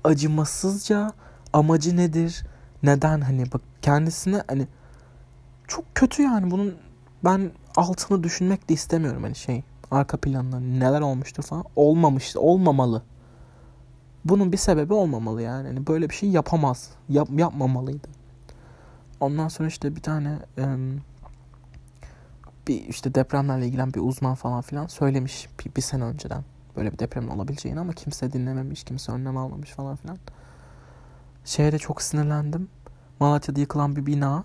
acımasızca 0.04 1.12
amacı 1.52 1.96
nedir? 1.96 2.46
Neden 2.82 3.20
hani 3.20 3.52
bak 3.52 3.62
kendisine 3.82 4.42
hani 4.49 4.66
çok 5.68 5.94
kötü 5.94 6.22
yani 6.22 6.50
bunun 6.50 6.75
ben 7.25 7.52
altını 7.76 8.22
düşünmek 8.22 8.68
de 8.68 8.75
istemiyorum 8.75 9.22
hani 9.22 9.34
şey 9.34 9.64
arka 9.90 10.16
planında 10.16 10.61
neler 10.61 11.00
olmuştur 11.00 11.42
falan 11.42 11.64
olmamış 11.76 12.37
olmamalı. 12.37 13.02
Bunun 14.25 14.52
bir 14.52 14.56
sebebi 14.56 14.94
olmamalı 14.94 15.42
yani. 15.42 15.68
Hani 15.68 15.87
böyle 15.87 16.11
bir 16.11 16.14
şey 16.14 16.28
yapamaz. 16.28 16.90
Yap, 17.09 17.28
yapmamalıydı. 17.37 18.09
Ondan 19.20 19.49
sonra 19.49 19.68
işte 19.68 19.97
bir 19.97 20.02
tane 20.02 20.38
e, 20.59 20.64
bir 22.68 22.88
işte 22.88 23.14
depremlerle 23.14 23.66
ilgilen 23.66 23.94
bir 23.94 24.00
uzman 24.00 24.35
falan 24.35 24.62
filan 24.62 24.87
söylemiş 24.87 25.49
bir, 25.59 25.75
bir 25.75 25.82
sene 25.82 26.04
önceden 26.04 26.44
böyle 26.76 26.92
bir 26.92 26.99
depremin 26.99 27.28
olabileceğini 27.28 27.80
ama 27.80 27.92
kimse 27.92 28.32
dinlememiş, 28.32 28.85
kimse 28.85 29.12
önlem 29.12 29.37
almamış 29.37 29.70
falan 29.70 29.97
filan. 29.97 30.18
Şeye 31.44 31.73
de 31.73 31.78
çok 31.78 32.02
sinirlendim. 32.02 32.68
Malatya'da 33.20 33.61
yıkılan 33.61 33.97
bir 33.97 34.06
bina. 34.06 34.44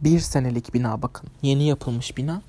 Bir 0.00 0.20
senelik 0.20 0.74
bina 0.74 1.02
bakın. 1.02 1.30
Yeni 1.42 1.66
yapılmış 1.66 2.16
bina. 2.16 2.42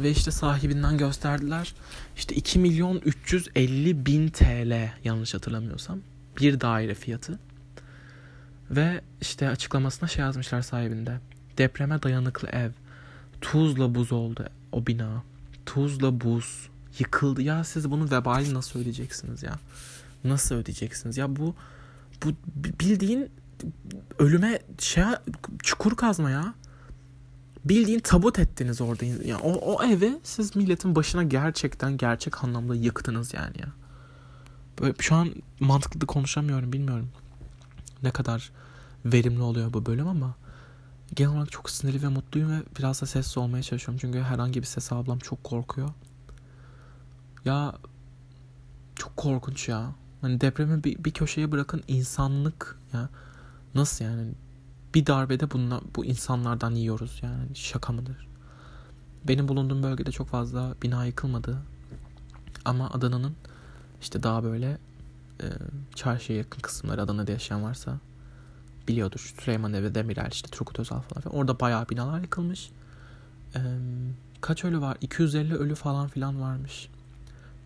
Ve 0.00 0.10
işte 0.10 0.30
sahibinden 0.30 0.98
gösterdiler. 0.98 1.74
İşte 2.16 2.34
2 2.34 2.58
milyon 2.58 2.96
350 2.98 4.06
bin 4.06 4.28
TL 4.28 4.90
yanlış 5.04 5.34
hatırlamıyorsam. 5.34 5.98
Bir 6.40 6.60
daire 6.60 6.94
fiyatı. 6.94 7.38
Ve 8.70 9.00
işte 9.20 9.48
açıklamasına 9.48 10.08
şey 10.08 10.24
yazmışlar 10.24 10.62
sahibinde. 10.62 11.20
Depreme 11.58 12.02
dayanıklı 12.02 12.48
ev. 12.48 12.70
Tuzla 13.40 13.94
buz 13.94 14.12
oldu 14.12 14.48
o 14.72 14.86
bina. 14.86 15.22
Tuzla 15.66 16.20
buz. 16.20 16.68
Yıkıldı. 16.98 17.42
Ya 17.42 17.64
siz 17.64 17.90
bunun 17.90 18.10
vebalini 18.10 18.54
nasıl 18.54 18.80
ödeyeceksiniz 18.80 19.42
ya? 19.42 19.58
Nasıl 20.24 20.54
ödeyeceksiniz? 20.54 21.16
Ya 21.16 21.36
bu 21.36 21.54
bu 22.24 22.28
bildiğin 22.80 23.30
ölüme 24.18 24.58
şey 24.78 25.04
çukur 25.62 25.96
kazma 25.96 26.30
ya. 26.30 26.54
Bildiğin 27.68 28.00
tabut 28.00 28.38
ettiniz 28.38 28.80
orada. 28.80 29.04
Yani 29.04 29.40
o, 29.42 29.74
o 29.74 29.84
evi 29.84 30.18
siz 30.22 30.56
milletin 30.56 30.94
başına 30.94 31.22
gerçekten 31.22 31.96
gerçek 31.96 32.44
anlamda 32.44 32.74
yıktınız 32.74 33.34
yani 33.34 33.60
ya. 33.60 33.68
Böyle 34.80 34.94
şu 34.98 35.14
an 35.14 35.34
mantıklı 35.60 36.06
konuşamıyorum 36.06 36.72
bilmiyorum. 36.72 37.08
Ne 38.02 38.10
kadar 38.10 38.50
verimli 39.04 39.42
oluyor 39.42 39.72
bu 39.72 39.86
bölüm 39.86 40.08
ama 40.08 40.34
genel 41.14 41.32
olarak 41.32 41.52
çok 41.52 41.70
sinirli 41.70 42.02
ve 42.02 42.08
mutluyum 42.08 42.50
ve 42.50 42.62
biraz 42.78 43.02
da 43.02 43.06
sessiz 43.06 43.38
olmaya 43.38 43.62
çalışıyorum. 43.62 43.98
Çünkü 44.00 44.20
herhangi 44.20 44.60
bir 44.60 44.66
ses 44.66 44.92
ablam 44.92 45.18
çok 45.18 45.44
korkuyor. 45.44 45.88
Ya 47.44 47.74
çok 48.94 49.16
korkunç 49.16 49.68
ya. 49.68 49.94
Hani 50.20 50.40
depremi 50.40 50.84
bir, 50.84 51.04
bir 51.04 51.10
köşeye 51.10 51.52
bırakın 51.52 51.82
insanlık 51.88 52.78
ya. 52.92 53.08
Nasıl 53.74 54.04
yani? 54.04 54.32
Bir 54.96 55.06
darbede 55.06 55.50
bunla, 55.50 55.80
bu 55.96 56.04
insanlardan 56.04 56.70
yiyoruz 56.70 57.20
yani. 57.22 57.56
Şaka 57.56 57.92
mıdır? 57.92 58.28
Benim 59.28 59.48
bulunduğum 59.48 59.82
bölgede 59.82 60.12
çok 60.12 60.28
fazla 60.28 60.74
bina 60.82 61.04
yıkılmadı. 61.04 61.58
Ama 62.64 62.90
Adana'nın 62.90 63.36
işte 64.00 64.22
daha 64.22 64.44
böyle 64.44 64.78
e, 65.40 65.46
çarşıya 65.94 66.38
yakın 66.38 66.60
kısımları 66.60 67.02
Adana'da 67.02 67.32
yaşayan 67.32 67.62
varsa 67.62 67.98
biliyordur. 68.88 69.34
Süleyman 69.40 69.72
Evi, 69.72 69.94
Demirel, 69.94 70.30
işte 70.32 70.48
Turgut 70.48 70.80
Özal 70.80 71.00
falan 71.00 71.22
filan. 71.22 71.36
Orada 71.36 71.60
bayağı 71.60 71.88
binalar 71.88 72.20
yıkılmış. 72.20 72.70
E, 73.54 73.60
kaç 74.40 74.64
ölü 74.64 74.80
var? 74.80 74.96
250 75.00 75.54
ölü 75.54 75.74
falan 75.74 76.08
filan 76.08 76.40
varmış 76.40 76.88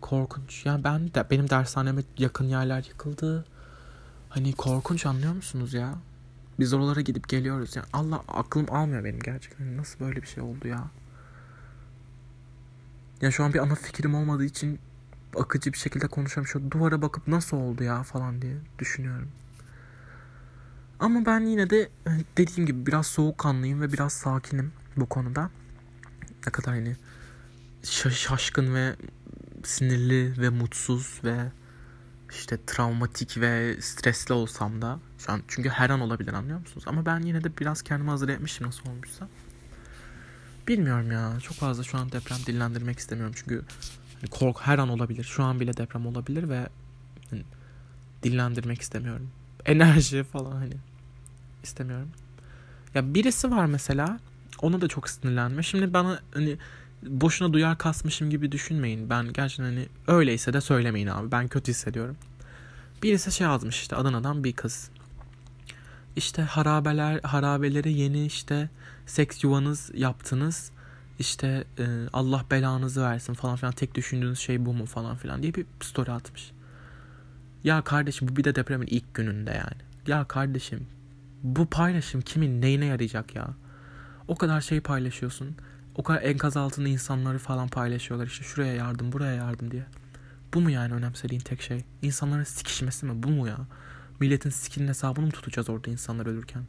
korkunç. 0.01 0.65
Yani 0.65 0.83
ben 0.83 1.13
de 1.13 1.25
benim 1.29 1.49
dershaneme 1.49 2.03
yakın 2.17 2.45
yerler 2.45 2.83
yıkıldı. 2.83 3.45
Hani 4.29 4.53
korkunç 4.53 5.05
anlıyor 5.05 5.33
musunuz 5.33 5.73
ya? 5.73 5.95
Biz 6.61 6.73
oralara 6.73 7.01
gidip 7.01 7.29
geliyoruz. 7.29 7.75
Yani 7.75 7.87
Allah 7.93 8.23
aklım 8.27 8.65
almıyor 8.69 9.03
benim 9.03 9.19
gerçekten. 9.19 9.77
Nasıl 9.77 9.99
böyle 9.99 10.21
bir 10.21 10.27
şey 10.27 10.43
oldu 10.43 10.67
ya? 10.67 10.87
Ya 13.21 13.31
şu 13.31 13.43
an 13.43 13.53
bir 13.53 13.59
ana 13.59 13.75
fikrim 13.75 14.15
olmadığı 14.15 14.45
için 14.45 14.79
akıcı 15.35 15.73
bir 15.73 15.77
şekilde 15.77 16.07
konuşuyorum. 16.07 16.47
Şu 16.47 16.71
duvara 16.71 17.01
bakıp 17.01 17.27
nasıl 17.27 17.57
oldu 17.57 17.83
ya 17.83 18.03
falan 18.03 18.41
diye 18.41 18.57
düşünüyorum. 18.79 19.27
Ama 20.99 21.25
ben 21.25 21.39
yine 21.39 21.69
de 21.69 21.89
hani 22.05 22.25
dediğim 22.37 22.65
gibi 22.65 22.85
biraz 22.85 23.07
soğukkanlıyım 23.07 23.81
ve 23.81 23.93
biraz 23.93 24.13
sakinim 24.13 24.71
bu 24.97 25.05
konuda. 25.05 25.49
Ne 26.45 26.51
kadar 26.51 26.73
hani 26.73 26.95
şaşkın 28.13 28.75
ve 28.75 28.95
sinirli 29.63 30.41
ve 30.41 30.49
mutsuz 30.49 31.21
ve 31.23 31.51
işte 32.31 32.57
travmatik 32.67 33.37
ve 33.37 33.81
stresli 33.81 34.33
olsam 34.33 34.81
da 34.81 34.99
şu 35.25 35.31
an 35.31 35.41
çünkü 35.47 35.69
her 35.69 35.89
an 35.89 36.01
olabilir 36.01 36.33
anlıyor 36.33 36.59
musunuz? 36.59 36.83
Ama 36.87 37.05
ben 37.05 37.19
yine 37.19 37.43
de 37.43 37.57
biraz 37.57 37.81
kendimi 37.81 38.09
hazır 38.09 38.29
etmişim 38.29 38.67
nasıl 38.67 38.89
olmuşsa. 38.89 39.27
Bilmiyorum 40.67 41.11
ya. 41.11 41.39
Çok 41.39 41.57
fazla 41.57 41.83
şu 41.83 41.97
an 41.97 42.11
deprem 42.11 42.37
dillendirmek 42.37 42.99
istemiyorum 42.99 43.33
çünkü 43.37 43.63
hani 44.21 44.29
kork 44.29 44.61
her 44.61 44.77
an 44.77 44.89
olabilir. 44.89 45.23
Şu 45.23 45.43
an 45.43 45.59
bile 45.59 45.77
deprem 45.77 46.05
olabilir 46.07 46.49
ve 46.49 46.69
hani 47.29 47.43
dillendirmek 48.23 48.81
istemiyorum. 48.81 49.29
Enerji 49.65 50.23
falan 50.23 50.51
hani 50.51 50.75
istemiyorum. 51.63 52.09
Ya 52.95 53.13
birisi 53.13 53.51
var 53.51 53.65
mesela 53.65 54.19
ona 54.61 54.81
da 54.81 54.87
çok 54.87 55.09
sinirlenme. 55.09 55.63
Şimdi 55.63 55.93
bana 55.93 56.19
hani 56.33 56.57
boşuna 57.03 57.53
duyar 57.53 57.77
kasmışım 57.77 58.29
gibi 58.29 58.51
düşünmeyin. 58.51 59.09
Ben 59.09 59.33
gerçekten 59.33 59.63
hani 59.63 59.87
öyleyse 60.07 60.53
de 60.53 60.61
söylemeyin 60.61 61.07
abi. 61.07 61.31
Ben 61.31 61.47
kötü 61.47 61.71
hissediyorum. 61.71 62.17
Birisi 63.03 63.31
şey 63.31 63.47
yazmış 63.47 63.81
işte 63.81 63.95
Adana'dan 63.95 64.43
bir 64.43 64.53
kız. 64.53 64.89
İşte 66.15 66.41
harabeler 66.41 67.19
harabelere 67.23 67.89
yeni 67.89 68.25
işte 68.25 68.69
seks 69.05 69.43
yuvanız 69.43 69.91
yaptınız. 69.93 70.71
İşte 71.19 71.63
e, 71.79 71.85
Allah 72.13 72.45
belanızı 72.51 73.01
versin 73.01 73.33
falan 73.33 73.55
filan 73.55 73.73
tek 73.73 73.95
düşündüğünüz 73.95 74.39
şey 74.39 74.65
bu 74.65 74.73
mu 74.73 74.85
falan 74.85 75.15
filan 75.15 75.43
diye 75.43 75.53
bir 75.53 75.65
story 75.81 76.11
atmış. 76.11 76.51
Ya 77.63 77.81
kardeşim 77.81 78.27
bu 78.27 78.35
bir 78.35 78.43
de 78.43 78.55
depremin 78.55 78.87
ilk 78.87 79.13
gününde 79.13 79.51
yani. 79.51 79.81
Ya 80.07 80.25
kardeşim 80.25 80.87
bu 81.43 81.65
paylaşım 81.65 82.21
kimin 82.21 82.61
neyine 82.61 82.85
yarayacak 82.85 83.35
ya? 83.35 83.47
O 84.27 84.35
kadar 84.35 84.61
şey 84.61 84.81
paylaşıyorsun. 84.81 85.55
O 85.95 86.03
kadar 86.03 86.21
enkaz 86.21 86.57
altında 86.57 86.89
insanları 86.89 87.39
falan 87.39 87.67
paylaşıyorlar 87.67 88.27
işte 88.27 88.43
şuraya 88.43 88.73
yardım 88.73 89.11
buraya 89.11 89.33
yardım 89.33 89.71
diye. 89.71 89.85
Bu 90.53 90.61
mu 90.61 90.69
yani 90.69 90.93
önemsediğin 90.93 91.41
tek 91.41 91.61
şey? 91.61 91.83
İnsanların 92.01 92.43
sikişmesi 92.43 93.05
mi? 93.05 93.23
Bu 93.23 93.29
mu 93.29 93.47
ya? 93.47 93.57
Milletin 94.21 94.49
sikinin 94.49 94.87
hesabını 94.87 95.25
mı 95.25 95.31
tutacağız 95.31 95.69
orada 95.69 95.91
insanlar 95.91 96.25
ölürken? 96.25 96.63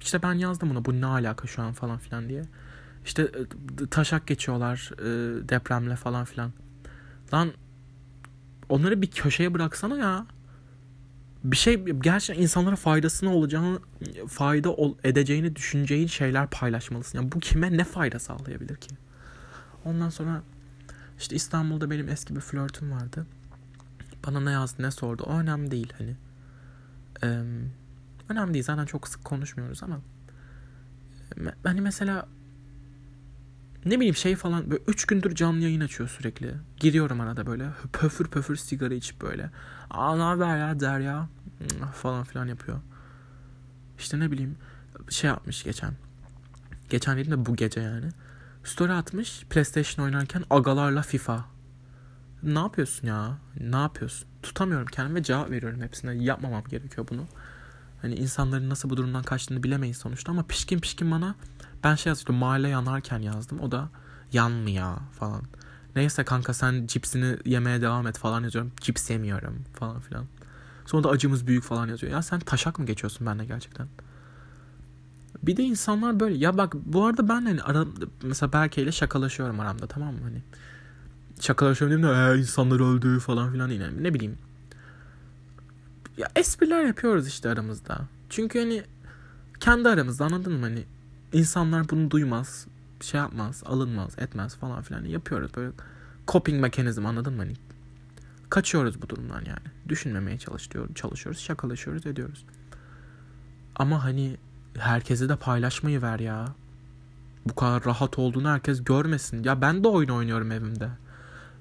İşte 0.00 0.22
ben 0.22 0.34
yazdım 0.34 0.70
buna 0.70 0.84
bu 0.84 1.00
ne 1.00 1.06
alaka 1.06 1.48
şu 1.48 1.62
an 1.62 1.72
falan 1.72 1.98
filan 1.98 2.28
diye. 2.28 2.42
İşte 3.04 3.22
e, 3.22 3.86
taşak 3.86 4.26
geçiyorlar 4.26 4.90
e, 4.98 5.04
depremle 5.48 5.96
falan 5.96 6.24
filan. 6.24 6.52
Lan 7.34 7.52
onları 8.68 9.02
bir 9.02 9.10
köşeye 9.10 9.54
bıraksana 9.54 9.96
ya. 9.96 10.26
Bir 11.44 11.56
şey 11.56 11.84
gerçekten 11.84 12.42
insanlara 12.42 12.76
faydasını 12.76 13.34
olacağını, 13.34 13.78
fayda 14.28 14.76
edeceğini 15.04 15.56
düşüneceğin 15.56 16.06
şeyler 16.06 16.50
paylaşmalısın. 16.50 17.18
Yani 17.18 17.32
bu 17.32 17.40
kime 17.40 17.76
ne 17.76 17.84
fayda 17.84 18.18
sağlayabilir 18.18 18.76
ki? 18.76 18.94
Ondan 19.84 20.10
sonra 20.10 20.42
işte 21.18 21.36
İstanbul'da 21.36 21.90
benim 21.90 22.08
eski 22.08 22.36
bir 22.36 22.40
flörtüm 22.40 22.92
vardı. 22.92 23.26
Bana 24.26 24.40
ne 24.40 24.50
yazdı 24.50 24.82
ne 24.82 24.90
sordu. 24.90 25.22
O 25.26 25.38
önemli 25.38 25.70
değil 25.70 25.92
hani. 25.98 26.16
Ee, 27.22 27.42
önemli 28.28 28.54
değil 28.54 28.64
zaten 28.64 28.86
çok 28.86 29.08
sık 29.08 29.24
konuşmuyoruz 29.24 29.82
ama 29.82 30.00
hani 31.62 31.80
mesela 31.80 32.28
ne 33.84 33.96
bileyim 33.96 34.16
şey 34.16 34.36
falan 34.36 34.70
böyle 34.70 34.82
üç 34.86 35.04
gündür 35.04 35.34
canlı 35.34 35.60
yayın 35.60 35.80
açıyor 35.80 36.08
sürekli. 36.08 36.54
Giriyorum 36.76 37.20
arada 37.20 37.46
böyle 37.46 37.68
pöfür 37.92 38.26
pöfür 38.28 38.56
sigara 38.56 38.94
içip 38.94 39.22
böyle. 39.22 39.50
Aa 39.90 40.16
ne 40.16 40.22
haber 40.22 40.58
ya 40.58 40.80
der 40.80 41.00
ya 41.00 41.28
falan 41.94 42.24
filan 42.24 42.46
yapıyor. 42.46 42.80
İşte 43.98 44.20
ne 44.20 44.30
bileyim 44.30 44.56
şey 45.10 45.28
yapmış 45.28 45.64
geçen. 45.64 45.92
Geçen 46.90 47.18
dedim 47.18 47.32
de 47.32 47.46
bu 47.46 47.56
gece 47.56 47.80
yani. 47.80 48.08
Story 48.64 48.92
atmış 48.92 49.44
PlayStation 49.50 50.04
oynarken 50.04 50.44
agalarla 50.50 51.02
FIFA. 51.02 51.44
Ne 52.42 52.58
yapıyorsun 52.58 53.06
ya? 53.06 53.38
Ne 53.60 53.76
yapıyorsun? 53.76 54.28
Tutamıyorum 54.42 54.86
kendime 54.86 55.22
cevap 55.22 55.50
veriyorum 55.50 55.82
hepsine. 55.82 56.24
Yapmamam 56.24 56.64
gerekiyor 56.64 57.06
bunu. 57.10 57.24
Hani 58.02 58.14
insanların 58.14 58.70
nasıl 58.70 58.90
bu 58.90 58.96
durumdan 58.96 59.22
kaçtığını 59.22 59.62
bilemeyiz 59.62 59.96
sonuçta 59.96 60.32
ama 60.32 60.42
pişkin 60.42 60.78
pişkin 60.78 61.10
bana 61.10 61.34
ben 61.84 61.94
şey 61.94 62.10
yazıyordum 62.10 62.36
mahalle 62.36 62.68
yanarken 62.68 63.18
yazdım. 63.18 63.60
O 63.60 63.70
da 63.70 63.88
yanmıyor 64.32 64.96
falan. 65.18 65.42
Neyse 65.96 66.24
kanka 66.24 66.54
sen 66.54 66.86
cipsini 66.86 67.36
yemeye 67.44 67.80
devam 67.80 68.06
et 68.06 68.18
falan 68.18 68.42
yazıyorum. 68.42 68.72
Cips 68.80 69.10
yemiyorum 69.10 69.64
falan 69.74 70.00
filan. 70.00 70.24
Sonra 70.86 71.04
da 71.04 71.08
acımız 71.08 71.46
büyük 71.46 71.64
falan 71.64 71.88
yazıyor. 71.88 72.12
Ya 72.12 72.22
sen 72.22 72.40
taşak 72.40 72.78
mı 72.78 72.86
geçiyorsun 72.86 73.26
benimle 73.26 73.44
gerçekten? 73.44 73.88
Bir 75.42 75.56
de 75.56 75.62
insanlar 75.62 76.20
böyle 76.20 76.36
ya 76.36 76.58
bak 76.58 76.74
bu 76.74 77.04
arada 77.04 77.28
ben 77.28 77.44
hani 77.44 77.62
ara, 77.62 77.84
mesela 78.22 78.52
Berke 78.52 78.82
ile 78.82 78.92
şakalaşıyorum 78.92 79.60
aramda 79.60 79.86
tamam 79.86 80.14
mı 80.14 80.20
hani 80.22 80.42
şakalaşıyorum 81.40 81.98
dedim 81.98 82.10
de 82.10 82.34
ee, 82.34 82.38
insanlar 82.38 82.80
öldü 82.80 83.18
falan 83.18 83.52
filan 83.52 83.70
değil. 83.70 83.82
Ne 84.00 84.14
bileyim. 84.14 84.38
Ya 86.16 86.28
espriler 86.36 86.84
yapıyoruz 86.84 87.28
işte 87.28 87.48
aramızda. 87.48 88.00
Çünkü 88.30 88.58
hani 88.58 88.82
kendi 89.60 89.88
aramızda 89.88 90.24
anladın 90.24 90.52
mı? 90.52 90.60
Hani 90.60 90.84
insanlar 91.32 91.88
bunu 91.88 92.10
duymaz 92.10 92.66
şey 93.00 93.20
yapmaz 93.20 93.62
alınmaz 93.66 94.18
etmez 94.18 94.56
falan 94.56 94.82
filan 94.82 95.04
yapıyoruz. 95.04 95.50
Böyle 95.56 95.72
coping 96.28 96.60
mekanizm 96.60 97.06
anladın 97.06 97.32
mı? 97.32 97.42
Hani 97.42 97.56
kaçıyoruz 98.50 99.02
bu 99.02 99.08
durumdan 99.08 99.44
yani. 99.44 99.66
Düşünmemeye 99.88 100.38
çalışıyoruz 100.38 100.94
çalışıyoruz 100.94 101.40
şakalaşıyoruz 101.40 102.06
ediyoruz. 102.06 102.44
Ama 103.76 104.04
hani 104.04 104.36
herkese 104.78 105.28
de 105.28 105.36
paylaşmayı 105.36 106.02
ver 106.02 106.18
ya. 106.18 106.54
Bu 107.46 107.54
kadar 107.54 107.84
rahat 107.84 108.18
olduğunu 108.18 108.48
herkes 108.48 108.84
görmesin. 108.84 109.44
Ya 109.44 109.60
ben 109.60 109.84
de 109.84 109.88
oyun 109.88 110.08
oynuyorum 110.08 110.52
evimde. 110.52 110.88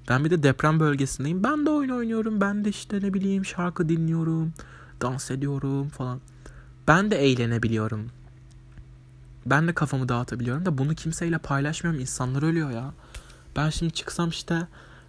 Ben 0.10 0.26
bir 0.26 0.30
de 0.30 0.44
deprem 0.44 0.80
bölgesindeyim. 0.80 1.44
Ben 1.44 1.66
de 1.66 1.70
oyun 1.70 1.90
oynuyorum. 1.90 2.42
Ben 2.42 2.66
de 2.66 2.70
işte 2.70 3.02
ne 3.02 3.14
bileyim 3.14 3.46
şarkı 3.46 3.90
dinliyorum. 3.90 4.54
Dans 5.02 5.32
ediyorum 5.32 5.90
falan. 5.90 6.22
Ben 6.88 7.12
de 7.12 7.16
eğlenebiliyorum. 7.16 8.10
Ben 9.46 9.68
de 9.68 9.74
kafamı 9.74 10.10
dağıtabiliyorum 10.10 10.66
da 10.66 10.78
bunu 10.78 10.96
kimseyle 10.96 11.38
paylaşmıyorum. 11.38 12.02
İnsanlar 12.02 12.44
ölüyor 12.44 12.72
ya. 12.72 12.94
Ben 13.56 13.70
şimdi 13.70 13.94
çıksam 13.94 14.30
işte 14.30 14.56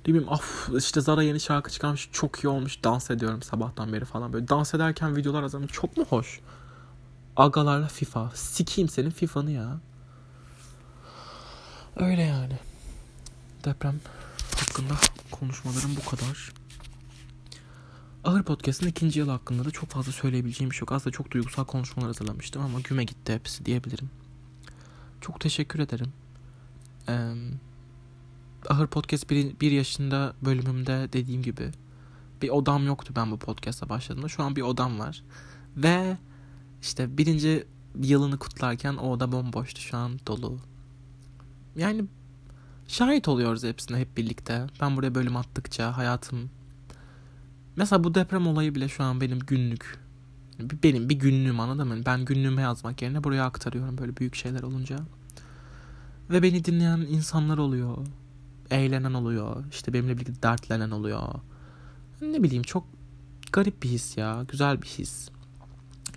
ne 0.07 0.15
bileyim 0.15 0.33
af 0.33 0.69
işte 0.77 1.01
Zara 1.01 1.23
yeni 1.23 1.41
şarkı 1.41 1.71
çıkarmış 1.71 2.09
çok 2.13 2.45
iyi 2.45 2.49
olmuş 2.49 2.85
dans 2.85 3.11
ediyorum 3.11 3.43
sabahtan 3.43 3.93
beri 3.93 4.05
falan 4.05 4.33
böyle 4.33 4.49
dans 4.49 4.75
ederken 4.75 5.17
videolar 5.17 5.43
azalmış 5.43 5.73
çok 5.73 5.97
mu 5.97 6.05
hoş? 6.09 6.41
Agalarla 7.37 7.89
FIFA. 7.89 8.31
Sikeyim 8.35 8.89
senin 8.89 9.11
FIFA'nı 9.11 9.51
ya. 9.51 9.79
Öyle 11.97 12.23
yani. 12.23 12.59
Deprem 13.65 14.01
hakkında 14.77 14.95
konuşmalarım 15.31 15.91
bu 15.97 16.11
kadar. 16.11 16.53
Ağır 18.25 18.43
Podcast'ın 18.43 18.87
ikinci 18.87 19.19
yıl 19.19 19.29
hakkında 19.29 19.65
da 19.65 19.71
çok 19.71 19.89
fazla 19.89 20.13
söyleyebileceğim 20.13 20.71
bir 20.71 20.77
şey 20.77 20.81
yok. 20.81 20.93
Aslında 20.93 21.17
çok 21.17 21.31
duygusal 21.31 21.65
konuşmalar 21.65 22.07
hazırlamıştım 22.07 22.63
ama 22.63 22.81
güme 22.81 23.05
gitti 23.05 23.35
hepsi 23.35 23.67
diyebilirim. 23.67 24.11
Çok 25.21 25.41
teşekkür 25.41 25.79
ederim. 25.79 26.13
Ee, 27.09 27.33
Ahır 28.69 28.87
Podcast 28.87 29.31
bir, 29.31 29.61
bir 29.61 29.71
yaşında 29.71 30.35
bölümümde 30.43 31.09
dediğim 31.13 31.43
gibi 31.43 31.71
bir 32.43 32.49
odam 32.49 32.87
yoktu 32.87 33.13
ben 33.17 33.31
bu 33.31 33.39
podcast'a 33.39 33.89
başladığımda. 33.89 34.29
Şu 34.29 34.43
an 34.43 34.57
bir 34.57 34.63
odam 34.63 34.99
var. 34.99 35.23
Ve 35.77 36.19
işte 36.83 37.19
birinci 37.19 37.67
yılını 38.03 38.39
kutlarken 38.39 38.95
o 38.95 39.11
oda 39.11 39.33
bomboştu 39.33 39.81
şu 39.81 39.97
an 39.97 40.21
dolu. 40.27 40.59
Yani 41.77 42.05
şahit 42.89 43.29
oluyoruz 43.29 43.65
hepsine 43.65 43.99
hep 43.99 44.17
birlikte. 44.17 44.67
Ben 44.81 44.97
buraya 44.97 45.15
bölüm 45.15 45.37
attıkça 45.37 45.97
hayatım... 45.97 46.51
Mesela 47.77 48.05
bu 48.05 48.15
deprem 48.15 48.47
olayı 48.47 48.75
bile 48.75 48.89
şu 48.89 49.05
an 49.05 49.21
benim 49.21 49.39
günlük. 49.39 49.99
Benim 50.59 51.09
bir 51.09 51.15
günlüğüm 51.15 51.61
anladın 51.61 51.89
mı? 51.89 51.97
Ben 52.07 52.25
günlüğüme 52.25 52.63
yazmak 52.63 53.03
yerine 53.03 53.25
buraya 53.25 53.45
aktarıyorum 53.45 53.99
böyle 53.99 54.17
büyük 54.17 54.35
şeyler 54.35 54.63
olunca. 54.63 54.97
Ve 56.31 56.43
beni 56.43 56.65
dinleyen 56.65 56.99
insanlar 56.99 57.59
oluyor. 57.59 57.97
Eğlenen 58.71 59.15
oluyor. 59.15 59.65
İşte 59.71 59.93
benimle 59.93 60.19
birlikte 60.19 60.43
dertlenen 60.43 60.91
oluyor. 60.91 61.23
Ne 62.21 62.43
bileyim 62.43 62.63
çok 62.63 62.87
garip 63.53 63.83
bir 63.83 63.89
his 63.89 64.17
ya. 64.17 64.45
Güzel 64.49 64.83
bir 64.83 64.87
his. 64.87 65.29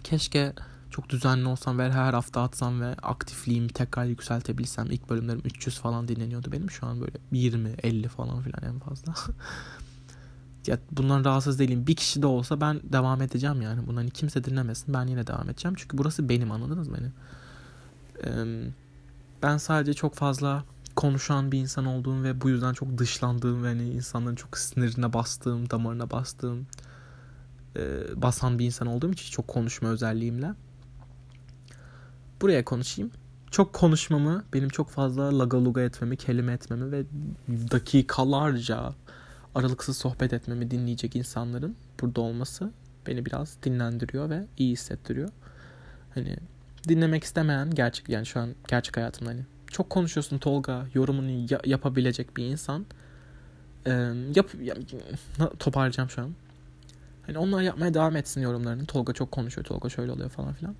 Keşke 0.03 0.53
çok 0.89 1.09
düzenli 1.09 1.47
olsam 1.47 1.79
ve 1.79 1.91
her 1.91 2.13
hafta 2.13 2.41
atsam 2.41 2.81
ve 2.81 2.95
aktifliğimi 3.01 3.67
tekrar 3.67 4.05
yükseltebilsem. 4.05 4.91
İlk 4.91 5.09
bölümlerim 5.09 5.41
300 5.45 5.79
falan 5.79 6.07
dinleniyordu 6.07 6.51
benim. 6.51 6.71
Şu 6.71 6.87
an 6.87 7.01
böyle 7.01 7.17
20, 7.31 7.69
50 7.83 8.07
falan 8.07 8.41
filan 8.41 8.73
en 8.73 8.79
fazla. 8.79 9.13
ya 10.67 10.79
bundan 10.91 11.25
rahatsız 11.25 11.59
değilim. 11.59 11.87
Bir 11.87 11.95
kişi 11.95 12.21
de 12.21 12.27
olsa 12.27 12.61
ben 12.61 12.79
devam 12.83 13.21
edeceğim 13.21 13.61
yani. 13.61 13.87
Bundan 13.87 14.01
hani 14.01 14.11
kimse 14.11 14.43
dinlemesin. 14.43 14.93
Ben 14.93 15.07
yine 15.07 15.27
devam 15.27 15.49
edeceğim. 15.49 15.75
Çünkü 15.77 15.97
burası 15.97 16.29
benim 16.29 16.51
anladınız 16.51 16.93
beni? 16.93 17.11
Ee, 18.25 18.63
ben 19.43 19.57
sadece 19.57 19.93
çok 19.93 20.15
fazla 20.15 20.63
konuşan 20.95 21.51
bir 21.51 21.59
insan 21.59 21.85
olduğum 21.85 22.23
ve 22.23 22.41
bu 22.41 22.49
yüzden 22.49 22.73
çok 22.73 22.97
dışlandığım 22.97 23.63
ve 23.63 23.67
hani 23.67 23.89
insanların 23.89 24.35
çok 24.35 24.57
sinirine 24.57 25.13
bastığım, 25.13 25.69
damarına 25.69 26.11
bastığım 26.11 26.67
basan 28.15 28.59
bir 28.59 28.65
insan 28.65 28.87
olduğum 28.87 29.11
için 29.11 29.31
çok 29.31 29.47
konuşma 29.47 29.89
özelliğimle. 29.89 30.53
Buraya 32.41 32.65
konuşayım. 32.65 33.11
Çok 33.51 33.73
konuşmamı, 33.73 34.43
benim 34.53 34.69
çok 34.69 34.89
fazla 34.89 35.39
lagaluga 35.39 35.81
etmemi, 35.81 36.17
kelime 36.17 36.53
etmemi 36.53 36.91
ve 36.91 37.03
dakikalarca 37.71 38.93
aralıksız 39.55 39.97
sohbet 39.97 40.33
etmemi 40.33 40.71
dinleyecek 40.71 41.15
insanların 41.15 41.75
burada 42.01 42.21
olması 42.21 42.71
beni 43.07 43.25
biraz 43.25 43.57
dinlendiriyor 43.63 44.29
ve 44.29 44.45
iyi 44.57 44.71
hissettiriyor. 44.71 45.29
Hani 46.13 46.37
dinlemek 46.87 47.23
istemeyen 47.23 47.71
gerçek 47.71 48.09
yani 48.09 48.25
şu 48.25 48.39
an 48.39 48.55
gerçek 48.67 48.97
hayatımda 48.97 49.29
hani 49.29 49.45
çok 49.71 49.89
konuşuyorsun 49.89 50.37
Tolga 50.37 50.85
yorumunu 50.93 51.29
ya- 51.29 51.61
yapabilecek 51.65 52.37
bir 52.37 52.43
insan 52.45 52.85
ee, 53.85 53.91
yap, 54.35 54.49
ya, 54.61 54.75
toparlayacağım 55.59 56.09
şu 56.09 56.21
an 56.21 56.29
Hani 57.29 57.37
onlar 57.37 57.61
yapmaya 57.61 57.93
devam 57.93 58.15
etsin 58.15 58.41
yorumlarını. 58.41 58.85
Tolga 58.85 59.13
çok 59.13 59.31
konuşuyor. 59.31 59.65
Tolga 59.65 59.89
şöyle 59.89 60.11
oluyor 60.11 60.29
falan 60.29 60.53
filan. 60.53 60.75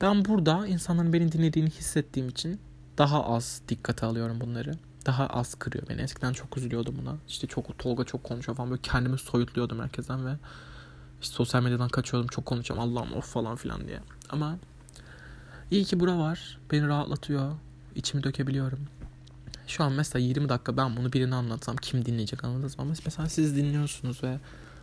Ben 0.00 0.24
burada 0.24 0.66
insanların 0.66 1.12
beni 1.12 1.32
dinlediğini 1.32 1.70
hissettiğim 1.70 2.28
için 2.28 2.60
daha 2.98 3.24
az 3.24 3.62
dikkate 3.68 4.06
alıyorum 4.06 4.40
bunları. 4.40 4.72
Daha 5.06 5.26
az 5.26 5.54
kırıyor 5.54 5.88
beni. 5.88 6.00
Eskiden 6.00 6.32
çok 6.32 6.56
üzülüyordum 6.56 6.94
buna. 7.02 7.16
İşte 7.28 7.46
çok 7.46 7.78
Tolga 7.78 8.04
çok 8.04 8.24
konuşuyor 8.24 8.56
falan. 8.56 8.70
Böyle 8.70 8.82
kendimi 8.82 9.18
soyutluyordum 9.18 9.80
herkesten 9.80 10.26
ve 10.26 10.30
İşte 11.22 11.34
sosyal 11.34 11.62
medyadan 11.62 11.88
kaçıyordum 11.88 12.28
çok 12.28 12.46
konuşacağım 12.46 12.80
Allah'ım 12.80 13.12
of 13.12 13.32
falan 13.32 13.56
filan 13.56 13.86
diye. 13.86 14.00
Ama 14.30 14.58
iyi 15.70 15.84
ki 15.84 16.00
bura 16.00 16.18
var. 16.18 16.58
Beni 16.72 16.88
rahatlatıyor. 16.88 17.52
İçimi 17.94 18.22
dökebiliyorum. 18.22 18.80
Şu 19.66 19.84
an 19.84 19.92
mesela 19.92 20.24
20 20.24 20.48
dakika 20.48 20.76
ben 20.76 20.96
bunu 20.96 21.12
birine 21.12 21.34
anlatsam 21.34 21.76
kim 21.76 22.04
dinleyecek 22.04 22.44
anladınız 22.44 22.78
mı? 22.78 22.82
Ama 22.82 22.94
mesela 23.04 23.28
siz 23.28 23.56
dinliyorsunuz 23.56 24.24
ve 24.24 24.38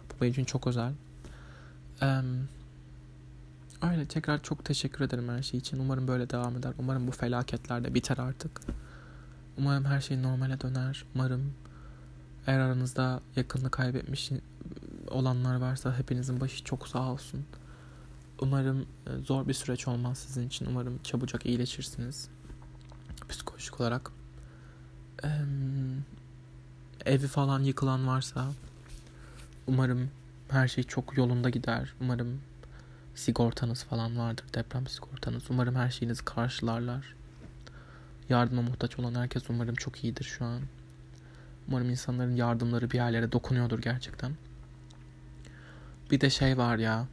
bu 0.09 0.21
benim 0.21 0.31
için 0.31 0.45
çok 0.45 0.67
özel. 0.67 0.91
Ee, 2.01 2.21
öyle 3.81 4.05
tekrar 4.05 4.43
çok 4.43 4.65
teşekkür 4.65 5.05
ederim 5.05 5.29
her 5.29 5.43
şey 5.43 5.59
için. 5.59 5.79
Umarım 5.79 6.07
böyle 6.07 6.29
devam 6.29 6.57
eder. 6.57 6.73
Umarım 6.79 7.07
bu 7.07 7.11
felaketler 7.11 7.83
de 7.83 7.93
biter 7.93 8.17
artık. 8.17 8.61
Umarım 9.57 9.85
her 9.85 10.01
şey 10.01 10.21
normale 10.21 10.61
döner. 10.61 11.05
Umarım 11.15 11.53
eğer 12.47 12.59
aranızda 12.59 13.21
yakınını 13.35 13.71
kaybetmiş 13.71 14.31
olanlar 15.07 15.55
varsa 15.55 15.97
hepinizin 15.97 16.39
başı 16.39 16.63
çok 16.63 16.87
sağ 16.87 17.11
olsun. 17.11 17.45
Umarım 18.39 18.81
e, 18.81 19.17
zor 19.25 19.47
bir 19.47 19.53
süreç 19.53 19.87
olmaz 19.87 20.17
sizin 20.17 20.47
için. 20.47 20.65
Umarım 20.65 20.99
çabucak 21.03 21.45
iyileşirsiniz. 21.45 22.29
Psikolojik 23.29 23.81
olarak. 23.81 24.11
Ee, 25.23 25.29
evi 27.05 27.27
falan 27.27 27.59
yıkılan 27.59 28.07
varsa 28.07 28.47
umarım 29.67 30.09
her 30.49 30.67
şey 30.67 30.83
çok 30.83 31.17
yolunda 31.17 31.49
gider. 31.49 31.93
Umarım 32.01 32.41
sigortanız 33.15 33.83
falan 33.83 34.17
vardır. 34.17 34.45
Deprem 34.53 34.87
sigortanız. 34.87 35.43
Umarım 35.49 35.75
her 35.75 35.89
şeyinizi 35.89 36.25
karşılarlar. 36.25 37.15
Yardıma 38.29 38.61
muhtaç 38.61 38.99
olan 38.99 39.15
herkes 39.15 39.49
umarım 39.49 39.75
çok 39.75 40.03
iyidir 40.03 40.23
şu 40.23 40.45
an. 40.45 40.61
Umarım 41.67 41.89
insanların 41.89 42.35
yardımları 42.35 42.91
bir 42.91 42.95
yerlere 42.95 43.31
dokunuyordur 43.31 43.79
gerçekten. 43.79 44.31
Bir 46.11 46.21
de 46.21 46.29
şey 46.29 46.57
var 46.57 46.77
ya. 46.77 47.07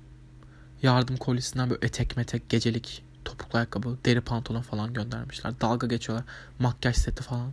Yardım 0.82 1.16
kolisinden 1.16 1.70
böyle 1.70 1.86
etek 1.86 2.16
metek 2.16 2.48
gecelik 2.48 3.04
topuklu 3.24 3.58
ayakkabı, 3.58 3.98
deri 4.04 4.20
pantolon 4.20 4.62
falan 4.62 4.94
göndermişler. 4.94 5.60
Dalga 5.60 5.86
geçiyorlar. 5.86 6.26
Makyaj 6.58 6.96
seti 6.96 7.22
falan. 7.22 7.52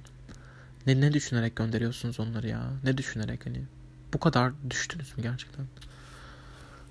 Ne, 0.87 1.01
ne 1.01 1.13
düşünerek 1.13 1.55
gönderiyorsunuz 1.55 2.19
onları 2.19 2.47
ya? 2.47 2.71
Ne 2.83 2.97
düşünerek 2.97 3.45
hani? 3.45 3.61
Bu 4.13 4.19
kadar 4.19 4.53
düştünüz 4.69 5.17
mü 5.17 5.23
gerçekten? 5.23 5.65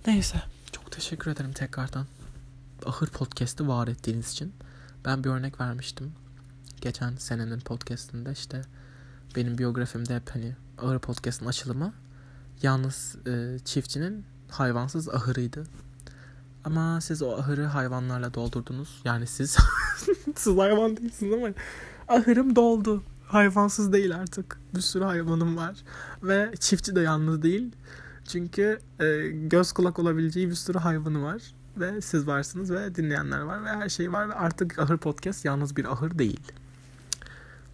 Neyse. 0.06 0.42
Çok 0.88 0.92
teşekkür 0.92 1.30
ederim 1.30 1.52
tekrardan. 1.52 2.06
Ahır 2.86 3.06
Podcast'ı 3.06 3.68
var 3.68 3.88
ettiğiniz 3.88 4.32
için. 4.32 4.52
Ben 5.04 5.24
bir 5.24 5.28
örnek 5.28 5.60
vermiştim. 5.60 6.12
Geçen 6.80 7.16
senenin 7.16 7.60
podcast'inde 7.60 8.32
işte 8.32 8.62
benim 9.36 9.58
biyografimde 9.58 10.16
hep 10.16 10.30
hani 10.30 10.56
Ahır 10.78 10.98
Podcast'ın 10.98 11.46
açılımı 11.46 11.92
yalnız 12.62 13.16
e, 13.26 13.58
çiftçinin 13.64 14.24
hayvansız 14.50 15.08
ahırıydı. 15.08 15.64
Ama 16.64 17.00
siz 17.00 17.22
o 17.22 17.36
ahırı 17.36 17.64
hayvanlarla 17.64 18.34
doldurdunuz. 18.34 19.00
Yani 19.04 19.26
siz 19.26 19.56
siz 20.36 20.58
hayvan 20.58 20.96
değilsiniz 20.96 21.32
ama 21.32 21.48
ahırım 22.08 22.56
doldu. 22.56 23.02
Hayvansız 23.26 23.92
değil 23.92 24.16
artık. 24.16 24.60
Bir 24.74 24.80
sürü 24.80 25.04
hayvanım 25.04 25.56
var. 25.56 25.76
Ve 26.22 26.54
çiftçi 26.60 26.96
de 26.96 27.00
yalnız 27.00 27.42
değil. 27.42 27.72
Çünkü 28.28 28.78
e, 29.00 29.28
göz 29.28 29.72
kulak 29.72 29.98
olabileceği 29.98 30.50
bir 30.50 30.54
sürü 30.54 30.78
hayvanı 30.78 31.22
var. 31.22 31.42
Ve 31.76 32.00
siz 32.00 32.26
varsınız 32.26 32.70
ve 32.70 32.94
dinleyenler 32.94 33.40
var 33.40 33.64
ve 33.64 33.68
her 33.68 33.88
şey 33.88 34.12
var. 34.12 34.28
Ve 34.28 34.34
artık 34.34 34.78
Ahır 34.78 34.96
Podcast 34.96 35.44
yalnız 35.44 35.76
bir 35.76 35.84
ahır 35.84 36.18
değil. 36.18 36.52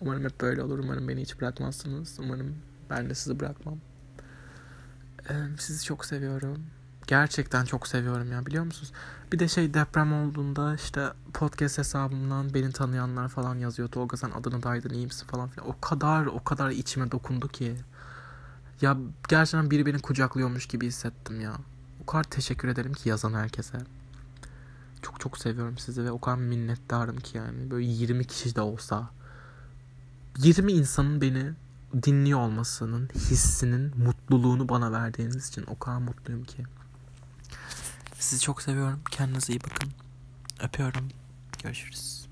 Umarım 0.00 0.24
hep 0.24 0.40
böyle 0.40 0.62
olur. 0.62 0.78
Umarım 0.78 1.08
beni 1.08 1.20
hiç 1.22 1.40
bırakmazsınız. 1.40 2.16
Umarım 2.20 2.56
ben 2.90 3.10
de 3.10 3.14
sizi 3.14 3.40
bırakmam. 3.40 3.78
Ee, 5.30 5.34
sizi 5.58 5.84
çok 5.84 6.04
seviyorum. 6.04 6.66
Gerçekten 7.06 7.64
çok 7.64 7.88
seviyorum 7.88 8.32
ya 8.32 8.46
biliyor 8.46 8.64
musunuz? 8.64 8.92
Bir 9.32 9.38
de 9.38 9.48
şey 9.48 9.74
deprem 9.74 10.12
olduğunda 10.12 10.74
işte 10.74 11.08
podcast 11.34 11.78
hesabımdan 11.78 12.54
beni 12.54 12.72
tanıyanlar 12.72 13.28
falan 13.28 13.58
yazıyor. 13.58 13.88
Tolga 13.88 14.16
sen 14.16 14.30
adını 14.30 14.62
daydın 14.62 14.90
iyi 14.90 15.06
misin 15.06 15.26
falan 15.26 15.48
filan. 15.48 15.68
O 15.68 15.80
kadar 15.80 16.26
o 16.26 16.44
kadar 16.44 16.70
içime 16.70 17.10
dokundu 17.10 17.48
ki. 17.48 17.76
Ya 18.80 18.96
gerçekten 19.28 19.70
biri 19.70 19.86
beni 19.86 19.98
kucaklıyormuş 19.98 20.66
gibi 20.66 20.86
hissettim 20.86 21.40
ya. 21.40 21.56
O 22.02 22.06
kadar 22.06 22.24
teşekkür 22.24 22.68
ederim 22.68 22.92
ki 22.92 23.08
yazan 23.08 23.34
herkese. 23.34 23.78
Çok 25.02 25.20
çok 25.20 25.38
seviyorum 25.38 25.78
sizi 25.78 26.04
ve 26.04 26.10
o 26.10 26.20
kadar 26.20 26.36
minnettarım 26.36 27.16
ki 27.16 27.36
yani. 27.36 27.70
Böyle 27.70 27.86
20 27.86 28.24
kişi 28.24 28.56
de 28.56 28.60
olsa 28.60 29.10
20 30.38 30.72
insanın 30.72 31.20
beni 31.20 31.52
dinliyor 32.02 32.38
olmasının 32.38 33.08
hissinin 33.14 33.92
mutluluğunu 34.04 34.68
bana 34.68 34.92
verdiğiniz 34.92 35.48
için 35.48 35.64
o 35.66 35.78
kadar 35.78 35.98
mutluyum 35.98 36.44
ki. 36.44 36.62
Sizi 38.18 38.42
çok 38.42 38.62
seviyorum. 38.62 39.00
Kendinize 39.10 39.52
iyi 39.52 39.60
bakın. 39.60 39.90
Öpüyorum. 40.60 41.08
Görüşürüz. 41.62 42.23